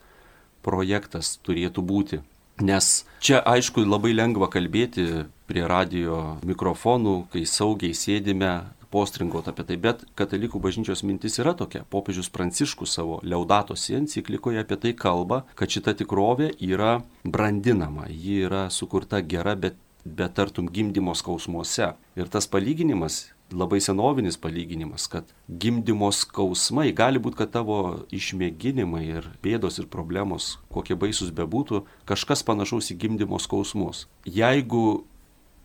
projektas 0.66 1.36
turėtų 1.46 1.84
būti. 1.84 2.20
Nes 2.58 3.04
čia 3.22 3.38
aišku 3.46 3.84
labai 3.86 4.10
lengva 4.16 4.48
kalbėti 4.50 5.28
prie 5.46 5.62
radio 5.70 6.38
mikrofonų, 6.42 7.28
kai 7.32 7.44
saugiai 7.46 7.94
sėdime, 7.94 8.50
postringot 8.90 9.48
apie 9.50 9.66
tai, 9.68 9.78
bet 9.80 10.04
katalikų 10.18 10.60
bažnyčios 10.64 11.04
mintis 11.06 11.38
yra 11.42 11.54
tokia. 11.58 11.84
Popiežius 11.90 12.30
Pranciškus 12.32 12.96
savo 12.98 13.20
Leudatos 13.22 13.88
enciklikoje 13.94 14.62
apie 14.64 14.78
tai 14.80 14.94
kalba, 14.96 15.44
kad 15.58 15.72
šita 15.72 15.96
tikrovė 15.98 16.52
yra 16.64 16.98
brandinama, 17.24 18.08
ji 18.08 18.44
yra 18.48 18.68
sukurta 18.72 19.20
gera, 19.20 19.56
bet, 19.56 19.76
bet 20.04 20.36
tartum 20.38 20.70
gimdymo 20.72 21.16
skausmuose. 21.18 21.92
Ir 22.18 22.32
tas 22.32 22.48
palyginimas 22.50 23.26
labai 23.52 23.80
senovinis 23.80 24.36
palyginimas, 24.36 25.06
kad 25.06 25.24
gimdymo 25.48 26.10
skausmai 26.12 26.90
gali 26.92 27.20
būti, 27.22 27.38
kad 27.40 27.52
tavo 27.54 27.78
išmėginimai 28.12 29.04
ir 29.06 29.28
bėdos 29.44 29.80
ir 29.80 29.88
problemos, 29.88 30.56
kokie 30.72 30.96
baisus 30.98 31.32
bebūtų, 31.34 31.84
kažkas 32.08 32.44
panašaus 32.44 32.92
į 32.92 32.98
gimdymo 33.04 33.40
skausmus. 33.40 34.06
Jeigu 34.24 35.04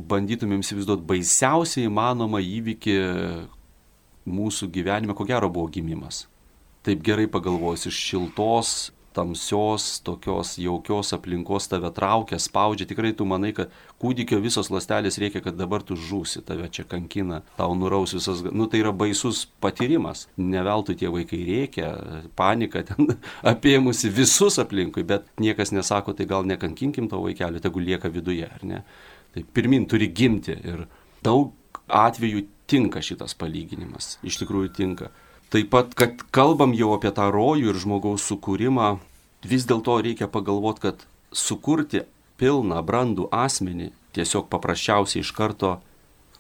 bandytumėm 0.10 0.64
įsivaizduoti 0.64 1.08
baisiausiai 1.10 1.88
įmanomą 1.90 2.42
įvykį 2.44 2.98
mūsų 4.30 4.70
gyvenime, 4.74 5.16
ko 5.18 5.28
gero 5.28 5.50
buvo 5.52 5.72
gimimas. 5.72 6.26
Taip 6.84 7.04
gerai 7.06 7.30
pagalvojus 7.32 7.88
iš 7.88 8.00
šiltos, 8.10 8.74
tamsios, 9.14 10.00
tokios 10.04 10.58
jaukios 10.58 11.14
aplinkos 11.14 11.68
tave 11.70 11.92
traukia, 11.94 12.40
spaudžia, 12.42 12.88
tikrai 12.90 13.14
tu 13.14 13.28
manai, 13.30 13.54
kad 13.56 13.72
kūdikio 14.02 14.40
visos 14.44 14.72
lastelės 14.74 15.20
reikia, 15.22 15.44
kad 15.46 15.58
dabar 15.60 15.86
tu 15.86 15.96
žūsi, 15.96 16.42
tave 16.48 16.68
čia 16.74 16.86
kankina, 16.90 17.44
tau 17.60 17.78
nuraus 17.78 18.16
visas, 18.18 18.42
nu 18.50 18.68
tai 18.68 18.82
yra 18.82 18.94
baisus 18.96 19.46
patyrimas. 19.64 20.26
Neveltui 20.38 20.98
tie 21.00 21.12
vaikai 21.14 21.44
reikia, 21.48 21.94
panika 22.40 22.84
ten 22.90 23.16
apėmusi 23.54 24.12
visus 24.14 24.60
aplinkui, 24.62 25.06
bet 25.08 25.30
niekas 25.42 25.74
nesako, 25.76 26.18
tai 26.18 26.28
gal 26.30 26.48
nekankinkim 26.50 27.10
to 27.12 27.22
vaikelio, 27.24 27.62
tegu 27.64 27.84
lieka 27.84 28.12
viduje, 28.14 28.50
ar 28.50 28.66
ne? 28.68 28.84
Tai 29.34 29.44
pirmin 29.54 29.88
turi 29.90 30.10
gimti 30.14 30.54
ir 30.54 30.86
daug 31.26 31.54
atvejų 31.90 32.46
tinka 32.70 33.02
šitas 33.04 33.36
palyginimas, 33.38 34.18
iš 34.26 34.40
tikrųjų 34.42 34.74
tinka. 34.78 35.10
Taip 35.54 35.70
pat, 35.74 35.94
kad 35.98 36.22
kalbam 36.34 36.74
jau 36.74 36.94
apie 36.96 37.12
tą 37.14 37.28
rojų 37.34 37.74
ir 37.74 37.80
žmogaus 37.82 38.26
sukūrimą, 38.30 38.96
vis 39.46 39.68
dėlto 39.70 40.00
reikia 40.02 40.30
pagalvoti, 40.32 40.88
kad 40.88 41.04
sukurti 41.34 42.06
pilną, 42.42 42.80
brandų 42.86 43.28
asmenį 43.34 43.92
tiesiog 44.14 44.48
paprasčiausiai 44.54 45.22
iš 45.22 45.34
karto 45.36 45.76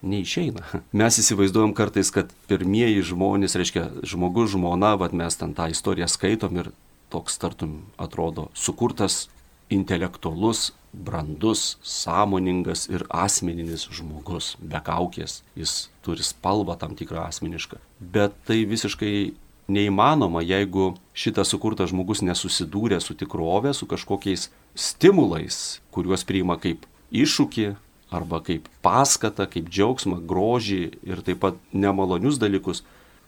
neišeina. 0.04 0.66
Mes 1.00 1.20
įsivaizduojam 1.22 1.76
kartais, 1.78 2.12
kad 2.14 2.32
pirmieji 2.50 3.06
žmonės, 3.14 3.58
reiškia 3.60 3.90
žmogus, 4.06 4.54
žmona, 4.56 4.96
vad 5.00 5.16
mes 5.18 5.38
ten 5.40 5.54
tą 5.58 5.70
istoriją 5.72 6.10
skaitom 6.12 6.60
ir 6.62 6.72
toks 7.14 7.38
tartum 7.38 7.84
atrodo 8.02 8.50
sukurtas 8.58 9.28
intelektualus, 9.74 10.72
brandus, 10.94 11.78
sąmoningas 11.82 12.86
ir 12.90 13.06
asmeninis 13.10 13.88
žmogus, 13.90 14.54
be 14.62 14.80
kaukės. 14.86 15.42
Jis 15.58 15.90
turi 16.06 16.24
spalvą 16.24 16.78
tam 16.80 16.94
tikrą 16.96 17.26
asmenišką. 17.28 17.82
Bet 18.00 18.38
tai 18.48 18.62
visiškai 18.70 19.34
neįmanoma, 19.74 20.44
jeigu 20.46 20.94
šitas 21.18 21.52
sukurtas 21.54 21.92
žmogus 21.92 22.22
nesusidūrė 22.26 23.00
su 23.02 23.16
tikrovė, 23.18 23.74
su 23.74 23.88
kažkokiais 23.90 24.50
stimulais, 24.76 25.80
kuriuos 25.94 26.26
priima 26.28 26.58
kaip 26.62 26.86
iššūkį 27.14 27.68
arba 28.14 28.42
kaip 28.46 28.68
paskatą, 28.86 29.48
kaip 29.50 29.70
džiaugsmą, 29.72 30.20
grožį 30.30 30.84
ir 31.08 31.24
taip 31.26 31.42
pat 31.46 31.58
nemalonius 31.74 32.38
dalykus. 32.42 32.84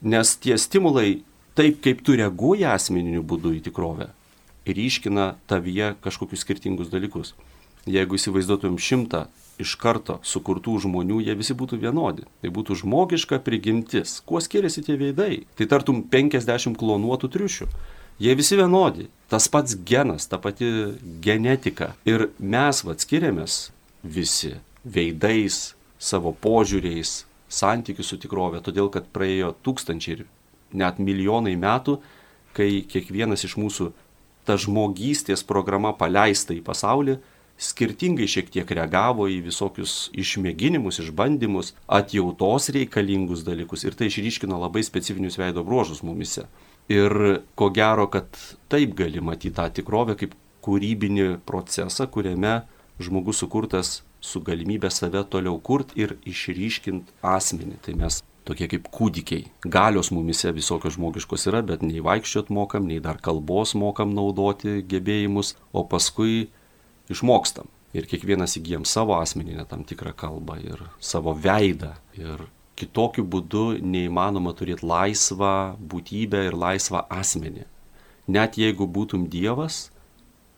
Nes 0.06 0.36
tie 0.38 0.58
stimulai, 0.62 1.23
taip 1.58 1.82
kaip 1.82 2.04
tu 2.06 2.17
reaguoji 2.19 2.67
asmeniniu 2.69 3.23
būdu 3.25 3.56
į 3.58 3.63
tikrovę, 3.69 4.12
ryškina 4.67 5.34
tavyje 5.49 5.95
kažkokius 6.04 6.45
skirtingus 6.45 6.91
dalykus. 6.93 7.34
Jeigu 7.86 8.17
įsivaizduotumėm 8.17 8.80
šimtą 8.82 9.28
iš 9.62 9.76
karto 9.80 10.17
sukurtų 10.26 10.80
žmonių, 10.86 11.19
jie 11.21 11.36
visi 11.38 11.56
būtų 11.58 11.78
vienodi. 11.84 12.26
Tai 12.41 12.50
būtų 12.56 12.80
žmogiška 12.82 13.39
prigimtis. 13.45 14.17
Kuo 14.26 14.41
skiriasi 14.41 14.82
tie 14.88 14.98
veidai? 15.00 15.45
Tai 15.56 15.67
tartum 15.69 16.02
50 16.12 16.80
klonuotų 16.82 17.30
triušių. 17.36 17.69
Jie 18.26 18.34
visi 18.36 18.58
vienodi. 18.58 19.10
Tas 19.30 19.48
pats 19.52 19.76
genas, 19.76 20.26
ta 20.32 20.39
pati 20.41 20.67
genetika. 21.21 21.93
Ir 22.10 22.30
mes 22.39 22.82
vad 22.88 23.04
skiriamės 23.04 23.69
visi 24.02 24.56
veidais, 24.86 25.76
savo 26.00 26.34
požiūriais, 26.41 27.24
santykių 27.50 28.04
su 28.06 28.17
tikrovė, 28.21 28.62
todėl 28.65 28.89
kad 28.93 29.08
praėjo 29.13 29.54
tūkstančiai 29.65 30.17
ir 30.17 30.26
net 30.76 31.00
milijonai 31.00 31.56
metų, 31.60 32.00
kai 32.56 32.86
kiekvienas 32.89 33.45
iš 33.48 33.58
mūsų 33.60 33.91
ta 34.45 34.58
žmogystės 34.62 35.43
programa 35.48 35.93
paleista 35.98 36.54
į 36.56 36.62
pasaulį, 36.65 37.17
skirtingai 37.58 38.28
šiek 38.28 38.50
tiek 38.52 38.72
reagavo 38.78 39.30
į 39.32 39.39
visokius 39.46 40.10
išmėginimus, 40.18 41.00
išbandymus, 41.04 41.74
atjautos 41.88 42.70
reikalingus 42.76 43.46
dalykus 43.48 43.86
ir 43.88 43.96
tai 43.96 44.10
išryškino 44.12 44.60
labai 44.60 44.84
specifinius 44.84 45.39
veido 45.39 45.63
bruožus 45.68 46.04
mumise. 46.04 46.50
Ir 46.91 47.41
ko 47.58 47.72
gero, 47.74 48.10
kad 48.12 48.28
taip 48.70 48.94
gali 48.98 49.24
matyti 49.24 49.56
tą 49.56 49.70
tikrovę 49.74 50.18
kaip 50.20 50.36
kūrybinį 50.65 51.39
procesą, 51.48 52.10
kuriame 52.12 52.60
žmogus 53.02 53.41
sukurtas 53.41 54.02
su 54.26 54.41
galimybė 54.41 54.89
save 54.94 55.24
toliau 55.30 55.58
kurt 55.62 55.94
ir 55.98 56.18
išryškint 56.26 57.12
asmenį. 57.26 57.80
Tai 57.86 57.96
mes 58.02 58.22
tokie 58.46 58.68
kaip 58.70 58.89
kūdikiai. 58.94 59.48
Galios 59.65 60.12
mumise 60.13 60.52
visokios 60.54 60.98
žmogiškos 60.98 61.48
yra, 61.50 61.63
bet 61.65 61.82
nei 61.86 62.04
vaikščiot 62.06 62.52
mokam, 62.54 62.86
nei 62.89 63.02
dar 63.02 63.18
kalbos 63.22 63.74
mokam 63.78 64.13
naudoti 64.18 64.82
gebėjimus, 64.86 65.56
o 65.74 65.86
paskui 65.89 66.50
išmokstam. 67.12 67.70
Ir 67.96 68.08
kiekvienas 68.12 68.58
įgyjam 68.60 68.84
savo 68.84 69.15
asmeninę 69.22 69.63
tam 69.70 69.86
tikrą 69.88 70.12
kalbą 70.18 70.58
ir 70.60 70.82
savo 71.00 71.32
veidą. 71.32 71.94
Ir 72.20 72.44
kitokiu 72.76 73.24
būdu 73.24 73.78
neįmanoma 73.80 74.52
turėti 74.58 74.88
laisvą 74.88 75.78
būtybę 75.80 76.44
ir 76.50 76.58
laisvą 76.60 77.06
asmenį. 77.08 77.63
Net 78.28 78.58
jeigu 78.60 78.88
būtum 78.89 79.30
Dievas, 79.32 79.91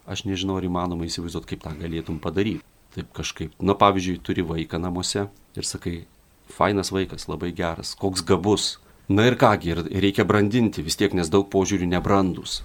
aš 0.08 0.24
nežinau, 0.24 0.56
ar 0.58 0.66
įmanoma 0.66 1.06
įsivaizduoti, 1.06 1.52
kaip 1.52 1.62
tą 1.66 1.74
galėtum 1.78 2.18
padaryti. 2.22 2.64
Taip 2.96 3.10
kažkaip. 3.14 3.52
Na, 3.60 3.76
pavyzdžiui, 3.78 4.18
turi 4.24 4.42
vaiką 4.42 4.80
namuose 4.80 5.28
ir 5.28 5.68
sakai, 5.68 6.06
fainas 6.50 6.90
vaikas, 6.94 7.28
labai 7.28 7.52
geras, 7.52 7.92
koks 8.00 8.24
gabus. 8.26 8.78
Na 9.08 9.28
ir 9.28 9.36
kągi, 9.40 9.76
reikia 10.02 10.24
brandinti 10.28 10.82
vis 10.84 10.96
tiek, 10.98 11.14
nes 11.16 11.30
daug 11.32 11.46
požiūrių 11.52 11.86
nebrandus. 11.92 12.62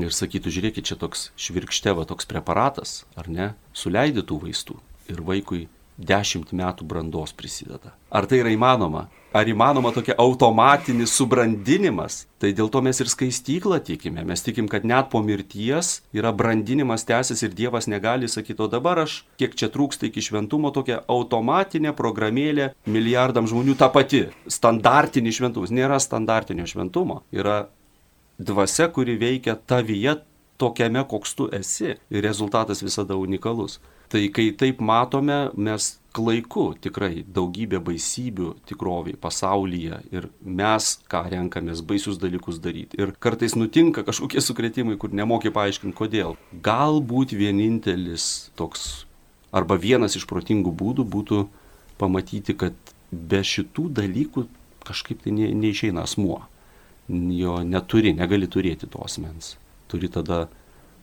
Ir 0.00 0.14
sakytų, 0.16 0.52
žiūrėkit, 0.54 0.88
čia 0.88 0.96
toks 0.96 1.30
švirkšteva, 1.36 2.06
toks 2.08 2.28
preparatas, 2.28 3.02
ar 3.18 3.28
ne, 3.28 3.52
suleidė 3.76 4.24
tų 4.24 4.40
vaistų. 4.46 4.78
Ir 5.12 5.20
vaikui 5.26 5.66
dešimt 5.98 6.52
metų 6.56 6.86
brandos 6.88 7.34
prisideda. 7.36 7.92
Ar 8.10 8.26
tai 8.28 8.40
yra 8.40 8.52
įmanoma? 8.52 9.08
Ar 9.32 9.48
įmanoma 9.48 9.94
tokia 9.96 10.12
automatinis 10.20 11.14
subrandinimas? 11.16 12.26
Tai 12.40 12.50
dėl 12.56 12.68
to 12.72 12.82
mes 12.84 12.98
ir 13.00 13.08
skaistyklą 13.08 13.78
tikime. 13.84 14.24
Mes 14.28 14.44
tikim, 14.44 14.68
kad 14.68 14.84
net 14.84 15.08
po 15.12 15.22
mirties 15.24 16.02
yra 16.12 16.34
brandinimas 16.36 17.06
tęsis 17.08 17.40
ir 17.44 17.54
Dievas 17.56 17.88
negali 17.88 18.28
sakyti, 18.28 18.60
o 18.60 18.68
dabar 18.68 19.04
aš, 19.06 19.22
kiek 19.40 19.56
čia 19.56 19.70
trūksta 19.72 20.08
iki 20.08 20.24
šventumo, 20.24 20.72
tokia 20.74 21.00
automatinė 21.08 21.94
programėlė 21.96 22.72
milijardam 22.84 23.48
žmonių 23.48 23.78
ta 23.80 23.88
pati. 23.92 24.26
Standartinis 24.48 25.40
šventumas. 25.40 25.72
Nėra 25.72 26.00
standartinio 26.02 26.68
šventumo. 26.68 27.22
Yra 27.32 27.62
dvasia, 28.38 28.88
kuri 28.92 29.16
veikia 29.20 29.56
tavyje 29.56 30.18
tokiame, 30.60 31.02
koks 31.08 31.34
tu 31.34 31.48
esi. 31.52 31.96
Ir 32.10 32.24
rezultatas 32.24 32.82
visada 32.84 33.16
unikalus. 33.18 33.80
Tai 34.12 34.20
kai 34.28 34.50
taip 34.52 34.82
matome, 34.84 35.48
mes 35.56 35.86
klaiku 36.12 36.66
tikrai 36.84 37.22
daugybė 37.24 37.80
baisybių 37.80 38.50
tikroviai 38.68 39.16
pasaulyje 39.16 40.02
ir 40.12 40.26
mes 40.44 40.90
ką 41.08 41.22
renkamės 41.32 41.80
baisius 41.88 42.20
dalykus 42.20 42.60
daryti. 42.60 43.00
Ir 43.00 43.14
kartais 43.16 43.56
nutinka 43.56 44.04
kažkokie 44.04 44.44
sukretimai, 44.44 44.98
kur 45.00 45.16
nemokė 45.16 45.54
paaiškinti 45.56 45.96
kodėl. 45.96 46.36
Galbūt 46.52 47.32
vienintelis 47.38 48.52
toks 48.60 49.06
arba 49.56 49.80
vienas 49.80 50.16
iš 50.20 50.28
protingų 50.28 50.74
būdų 50.76 51.08
būtų 51.08 51.42
pamatyti, 52.00 52.56
kad 52.56 52.76
be 53.12 53.40
šitų 53.40 53.88
dalykų 53.96 54.44
kažkaip 54.84 55.24
tai 55.24 55.32
ne, 55.36 55.48
neišeina 55.56 56.04
asmuo. 56.04 56.42
Jo 57.10 57.60
neturi, 57.66 58.14
negali 58.14 58.46
turėti 58.46 58.88
tos 58.90 59.18
mens. 59.22 59.56
Turi 59.90 60.08
tada 60.12 60.46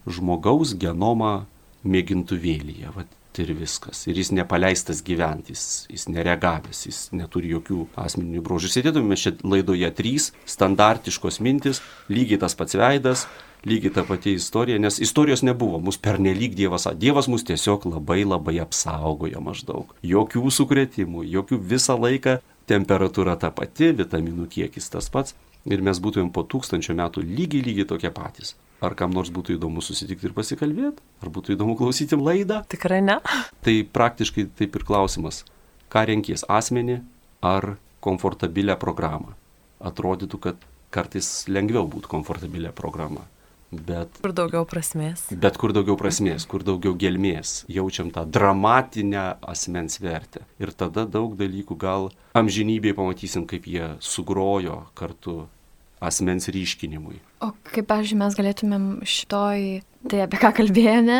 žmogaus 0.08 0.74
genomą 0.80 1.46
mėgintuvėlyje. 1.84 2.94
Vat 2.96 3.16
ir 3.40 3.54
viskas. 3.56 4.06
Ir 4.10 4.18
jis 4.20 4.32
nepaleistas 4.36 5.02
gyventi, 5.06 5.54
jis, 5.56 5.86
jis 5.92 6.08
neregavęs, 6.12 6.86
jis 6.90 6.98
neturi 7.16 7.54
jokių 7.54 7.86
asmeninių 8.00 8.42
brožų. 8.46 8.72
Sėdėtume 8.74 9.18
čia 9.20 9.36
laidoje 9.44 9.90
trys 9.96 10.32
standartiškos 10.50 11.40
mintis, 11.46 11.80
lygiai 12.12 12.42
tas 12.42 12.58
pats 12.60 12.76
veidas, 12.80 13.28
lygiai 13.70 13.94
ta 13.96 14.04
pati 14.08 14.36
istorija, 14.40 14.80
nes 14.80 15.00
istorijos 15.04 15.44
nebuvo, 15.44 15.80
mus 15.84 16.00
pernelyg 16.00 16.56
Dievas, 16.58 16.88
Dievas 17.00 17.28
mus 17.32 17.46
tiesiog 17.48 17.88
labai 17.94 18.24
labai 18.26 18.60
apsaugojo 18.64 19.44
maždaug. 19.44 19.94
Jokių 20.04 20.52
sukretimų, 20.52 21.26
jokių 21.28 21.60
visą 21.74 21.98
laiką 22.00 22.40
temperatūra 22.70 23.36
ta 23.40 23.52
pati, 23.52 23.94
vitaminų 23.98 24.50
kiekis 24.52 24.92
tas 24.94 25.10
pats. 25.12 25.36
Ir 25.67 25.84
mes 25.84 26.00
būtumėm 26.00 26.32
po 26.36 26.45
tūkstančio 26.48 26.95
metų 26.98 27.24
lygiai 27.26 27.63
lygiai 27.65 27.88
tokie 27.89 28.12
patys. 28.13 28.56
Ar 28.80 28.95
kam 28.95 29.12
nors 29.12 29.32
būtų 29.36 29.58
įdomu 29.58 29.84
susitikti 29.84 30.30
ir 30.30 30.36
pasikalbėti? 30.36 31.04
Ar 31.19 31.32
būtų 31.36 31.56
įdomu 31.58 31.76
klausyti 31.80 32.15
laidą? 32.15 32.62
Tikrai 32.72 33.02
ne. 33.04 33.17
Tai 33.65 33.76
praktiškai 33.98 34.48
taip 34.60 34.78
ir 34.80 34.86
klausimas. 34.88 35.43
Ką 35.91 36.06
renkies- 36.08 36.45
asmenį 36.60 37.02
ar 37.43 37.76
komfortabilę 38.00 38.78
programą? 38.80 39.36
Atrodytų, 39.84 40.39
kad 40.39 40.63
kartais 40.95 41.48
lengviau 41.52 41.88
būtų 41.91 42.12
komfortabilę 42.12 42.72
programą. 42.76 43.26
Bet, 43.70 44.16
Kur 44.24 44.34
daugiau 44.34 44.66
prasmės. 44.66 45.28
bet 45.30 45.58
kur 45.62 45.70
daugiau 45.78 45.94
prasmės, 46.00 46.48
kur 46.50 46.64
daugiau 46.66 46.96
gelmės, 46.98 47.68
jaučiam 47.70 48.10
tą 48.10 48.24
dramatinę 48.26 49.38
asmens 49.46 50.00
vertę. 50.02 50.42
Ir 50.58 50.72
tada 50.74 51.06
daug 51.06 51.36
dalykų 51.38 51.78
gal 51.78 52.10
amžinybėje 52.34 52.98
pamatysim, 52.98 53.46
kaip 53.46 53.68
jie 53.70 53.92
sugrojo 54.02 54.88
kartu 54.98 55.44
asmens 56.02 56.50
ryškinimui. 56.50 57.20
O 57.46 57.52
kaip, 57.70 57.86
pavyzdžiui, 57.92 58.18
mes 58.24 58.38
galėtumėm 58.40 58.88
šitoj, 59.06 59.68
tai 60.10 60.24
apie 60.26 60.42
ką 60.42 60.52
kalbėjome, 60.64 61.20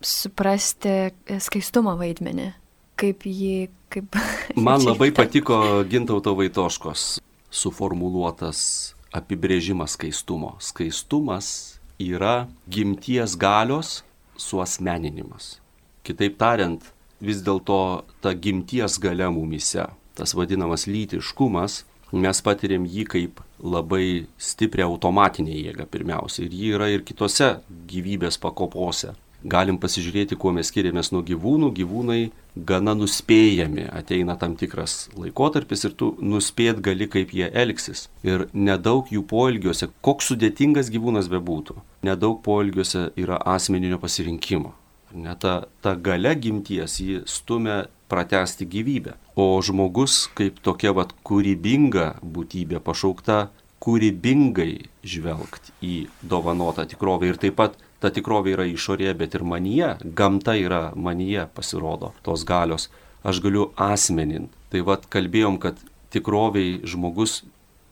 suprasti 0.00 1.12
skaistumo 1.40 1.98
vaidmenį. 2.00 2.52
Kaip 2.96 3.26
jį, 3.28 3.68
kaip... 3.92 4.16
Man 4.56 4.86
labai 4.88 5.10
patiko 5.20 5.84
Gintauto 5.90 6.32
Vaitoškos 6.38 7.18
suformuluotas 7.54 8.94
apibrėžimas 9.14 9.94
skaistumo. 9.98 10.56
Skaistumas 10.62 11.73
yra 12.00 12.48
gimties 12.70 13.36
galios 13.38 14.02
suosmeninimas. 14.36 15.58
Kitaip 16.04 16.36
tariant, 16.38 16.82
vis 17.20 17.40
dėlto 17.44 18.04
ta 18.20 18.34
gimties 18.34 18.98
galia 19.00 19.30
mumise, 19.32 19.86
tas 20.14 20.34
vadinamas 20.36 20.86
lytiškumas, 20.90 21.82
mes 22.14 22.40
patiriam 22.46 22.84
jį 22.86 23.04
kaip 23.10 23.40
labai 23.64 24.26
stiprią 24.38 24.86
automatinę 24.90 25.54
jėgą 25.56 25.86
pirmiausia. 25.90 26.44
Ir 26.44 26.54
ji 26.54 26.72
yra 26.76 26.90
ir 26.92 27.04
kitose 27.06 27.56
gyvybės 27.90 28.38
pakopose. 28.42 29.14
Galim 29.44 29.76
pasižiūrėti, 29.76 30.38
kuo 30.40 30.54
mes 30.56 30.70
skiriamės 30.72 31.10
nuo 31.12 31.20
gyvūnų. 31.26 31.68
Gyvūnai 31.76 32.20
gana 32.56 32.94
nuspėjami. 32.96 33.84
Ateina 33.92 34.38
tam 34.40 34.54
tikras 34.56 35.10
laikotarpis 35.20 35.84
ir 35.84 35.96
tu 36.00 36.14
nuspėt 36.24 36.80
gali, 36.84 37.08
kaip 37.12 37.34
jie 37.36 37.50
elgsis. 37.52 38.06
Ir 38.24 38.46
nedaug 38.56 39.10
jų 39.12 39.24
poelgiuose, 39.28 39.90
koks 40.04 40.32
sudėtingas 40.32 40.88
gyvūnas 40.94 41.28
bebūtų, 41.32 41.76
nedaug 42.08 42.40
poelgiuose 42.46 43.10
yra 43.20 43.36
asmeninio 43.56 44.00
pasirinkimo. 44.00 44.72
Net 45.14 45.44
ta, 45.44 45.58
ta 45.84 45.92
gale 45.94 46.32
gimties 46.40 46.96
jį 46.98 47.20
stumia 47.30 47.84
pratesti 48.08 48.66
gyvybę. 48.66 49.18
O 49.36 49.60
žmogus 49.62 50.24
kaip 50.38 50.56
tokia 50.64 50.94
vat 50.96 51.12
kūrybinga 51.26 52.14
būtybė 52.24 52.80
pašaukta 52.82 53.44
kūrybingai 53.84 54.86
žvelgti 55.04 55.74
į 55.84 55.94
dovanotą 56.24 56.86
tikrovę 56.88 57.28
ir 57.28 57.40
taip 57.40 57.58
pat 57.60 57.76
ta 58.04 58.10
tikrovė 58.12 58.52
yra 58.52 58.66
išorėje, 58.68 59.14
bet 59.16 59.34
ir 59.38 59.46
manyje, 59.48 59.94
gamta 60.18 60.52
yra 60.60 60.90
manyje 60.92 61.46
pasirodo 61.56 62.12
tos 62.26 62.44
galios. 62.44 62.90
Aš 63.24 63.40
galiu 63.40 63.70
asmenin. 63.80 64.50
Tai 64.68 64.82
vad 64.84 65.06
kalbėjom, 65.08 65.56
kad 65.62 65.78
tikroviai 66.12 66.82
žmogus 66.84 67.40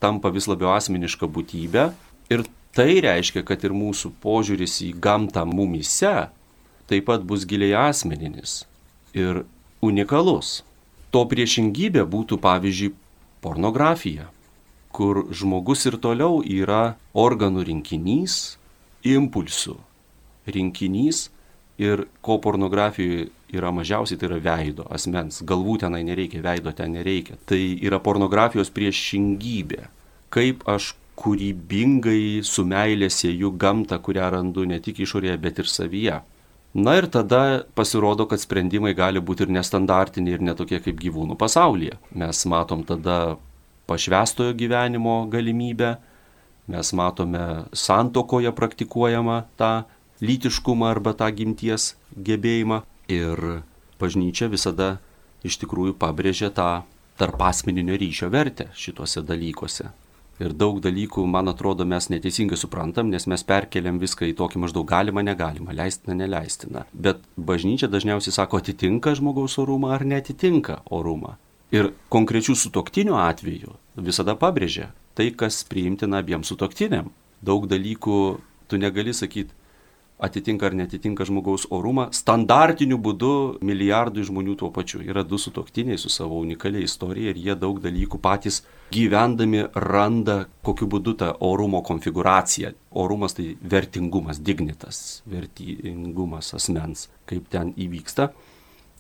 tampa 0.05 0.29
vis 0.35 0.49
labiau 0.51 0.75
asmeniška 0.75 1.25
būtybė 1.33 1.87
ir 2.35 2.45
tai 2.77 3.01
reiškia, 3.01 3.41
kad 3.49 3.65
ir 3.65 3.73
mūsų 3.73 4.11
požiūris 4.21 4.83
į 4.85 4.91
gamtą 5.01 5.47
mumise 5.49 6.29
taip 6.91 7.07
pat 7.09 7.25
bus 7.25 7.47
giliai 7.49 7.73
asmeninis 7.89 8.67
ir 9.17 9.47
unikalus. 9.81 10.61
To 11.13 11.23
priešingybė 11.29 12.05
būtų 12.09 12.37
pavyzdžiui 12.45 12.93
pornografija, 13.45 14.29
kur 14.93 15.25
žmogus 15.33 15.87
ir 15.89 15.97
toliau 16.05 16.43
yra 16.45 16.99
organų 17.17 17.65
rinkinys, 17.71 18.59
impulsų 19.09 19.79
rinkinys 20.47 21.29
ir 21.83 22.07
ko 22.21 22.39
pornografijoje 22.43 23.31
yra 23.53 23.71
mažiausiai, 23.75 24.19
tai 24.19 24.31
yra 24.31 24.41
veido, 24.43 24.87
asmens. 24.93 25.43
Galvų 25.45 25.79
tenai 25.83 26.03
nereikia, 26.07 26.43
veido 26.45 26.73
ten 26.77 26.95
nereikia. 26.97 27.37
Tai 27.49 27.61
yra 27.85 28.01
pornografijos 28.01 28.73
priešingybė. 28.73 29.87
Kaip 30.33 30.65
aš 30.69 30.95
kūrybingai 31.21 32.41
su 32.47 32.65
meilė 32.65 33.11
sieju 33.13 33.53
gamtą, 33.61 33.99
kurią 34.03 34.31
randu 34.33 34.65
ne 34.69 34.81
tik 34.81 35.03
išorėje, 35.05 35.37
bet 35.43 35.61
ir 35.61 35.69
savyje. 35.69 36.21
Na 36.73 36.95
ir 36.97 37.07
tada 37.13 37.67
pasirodo, 37.77 38.25
kad 38.31 38.41
sprendimai 38.41 38.95
gali 38.97 39.21
būti 39.21 39.45
ir 39.45 39.53
nestandartiniai, 39.53 40.39
ir 40.39 40.45
netokie 40.47 40.81
kaip 40.81 40.97
gyvūnų 41.03 41.37
pasaulyje. 41.37 41.99
Mes 42.17 42.47
matom 42.49 42.87
tada 42.89 43.37
pašvestojo 43.91 44.55
gyvenimo 44.57 45.27
galimybę, 45.29 45.99
mes 46.73 46.93
matome 46.97 47.67
santokoje 47.77 48.55
praktikuojamą 48.57 49.43
tą 49.61 49.73
lytiškumą 50.23 50.89
arba 50.91 51.15
tą 51.19 51.29
gimties 51.35 51.93
gebėjimą. 52.17 52.83
Ir 53.13 53.63
bažnyčia 54.01 54.49
visada 54.53 54.97
iš 55.47 55.59
tikrųjų 55.63 55.97
pabrėžia 55.99 56.53
tą 56.55 56.85
tarp 57.21 57.43
asmeninio 57.45 57.99
ryšio 57.99 58.31
vertę 58.33 58.71
šituose 58.79 59.23
dalykuose. 59.27 59.91
Ir 60.43 60.55
daug 60.59 60.81
dalykų, 60.83 61.23
man 61.29 61.51
atrodo, 61.53 61.85
mes 61.87 62.09
neteisingai 62.11 62.57
suprantam, 62.59 63.11
nes 63.13 63.29
mes 63.31 63.45
perkeliam 63.47 64.01
viską 64.03 64.27
į 64.31 64.37
tokį 64.39 64.63
maždaug 64.65 64.89
galima, 64.89 65.23
negalima, 65.23 65.75
leistina, 65.77 66.17
neleistina. 66.19 66.87
Bet 66.93 67.21
bažnyčia 67.37 67.91
dažniausiai 67.93 68.35
sako, 68.35 68.63
atitinka 68.63 69.13
žmogaus 69.19 69.59
orumą 69.63 69.93
ar 69.95 70.07
netitinka 70.09 70.81
orumą. 70.91 71.37
Ir 71.73 71.93
konkrečių 72.13 72.57
sutoktinių 72.59 73.15
atveju 73.21 73.77
visada 74.09 74.35
pabrėžia 74.37 74.91
tai, 75.15 75.31
kas 75.37 75.63
priimtina 75.69 76.23
abiems 76.25 76.51
sutoktiniam. 76.51 77.13
Daug 77.45 77.69
dalykų 77.69 78.19
tu 78.69 78.81
negali 78.81 79.15
sakyti, 79.15 79.53
atitinka 80.23 80.69
ar 80.69 80.77
netitinka 80.79 81.27
žmogaus 81.27 81.67
orumą, 81.75 82.07
standartiniu 82.15 82.99
būdu 83.03 83.33
milijardui 83.65 84.25
žmonių 84.29 84.55
tuo 84.61 84.71
pačiu. 84.75 85.03
Yra 85.03 85.25
du 85.27 85.39
sutoktiniai 85.41 85.99
su 85.99 86.13
savo 86.13 86.39
unikalia 86.41 86.85
istorija 86.87 87.33
ir 87.33 87.41
jie 87.43 87.57
daug 87.59 87.81
dalykų 87.83 88.21
patys 88.23 88.63
gyvendami 88.95 89.65
randa, 89.75 90.45
kokiu 90.63 90.87
būdu 90.95 91.17
ta 91.23 91.33
orumo 91.41 91.83
konfiguracija. 91.87 92.73
Orumas 93.05 93.35
tai 93.39 93.53
vertingumas, 93.75 94.39
dignitas, 94.39 95.23
vertingumas 95.27 96.53
asmens, 96.55 97.09
kaip 97.27 97.49
ten 97.51 97.73
įvyksta. 97.75 98.31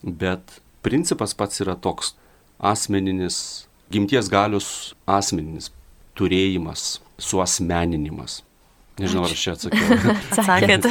Bet 0.03 0.59
principas 0.83 1.37
pats 1.39 1.63
yra 1.63 1.77
toks 1.79 2.17
asmeninis, 2.59 3.69
gimties 3.93 4.31
galius 4.33 4.97
asmeninis 5.07 5.71
turėjimas, 6.19 7.01
suasmeninimas. 7.23 8.43
Nežinau, 9.01 9.25
ar 9.25 9.33
aš 9.33 9.45
čia 9.45 9.55
atsakiau. 9.57 10.17
Sakėte. 10.49 10.91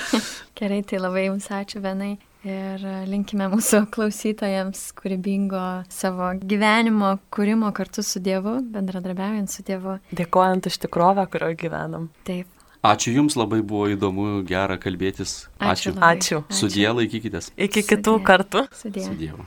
Gerai, 0.58 0.80
tai 0.88 0.98
labai 1.02 1.26
Jums 1.28 1.46
ačiū, 1.52 1.82
Venai. 1.84 2.16
Ir 2.46 2.82
linkime 3.10 3.48
mūsų 3.50 3.84
klausytojams 3.94 4.92
kūrybingo 4.98 5.62
savo 5.90 6.28
gyvenimo 6.38 7.16
kūrimo 7.34 7.72
kartu 7.74 8.04
su 8.06 8.22
Dievu, 8.22 8.60
bendradarbiaujant 8.74 9.50
su 9.50 9.64
Dievu. 9.66 9.96
Dėkojant 10.14 10.68
už 10.70 10.78
tikrovę, 10.84 11.26
kurioje 11.32 11.58
gyvenam. 11.64 12.06
Taip. 12.28 12.46
Ačiū 12.86 13.16
Jums, 13.16 13.34
labai 13.34 13.64
buvo 13.66 13.88
įdomu, 13.90 14.28
gera 14.46 14.76
kalbėtis. 14.78 15.48
Ačiū. 15.58 15.96
labai. 15.96 16.14
Ačiū. 16.20 16.42
Sudie 16.54 16.86
laikykitės. 16.86 17.50
Iki 17.56 17.82
kitų 17.82 18.18
Sudie. 18.20 18.26
kartų. 18.30 18.66
Sudie. 18.78 19.06
Su 19.08 19.18
Dievu. 19.18 19.46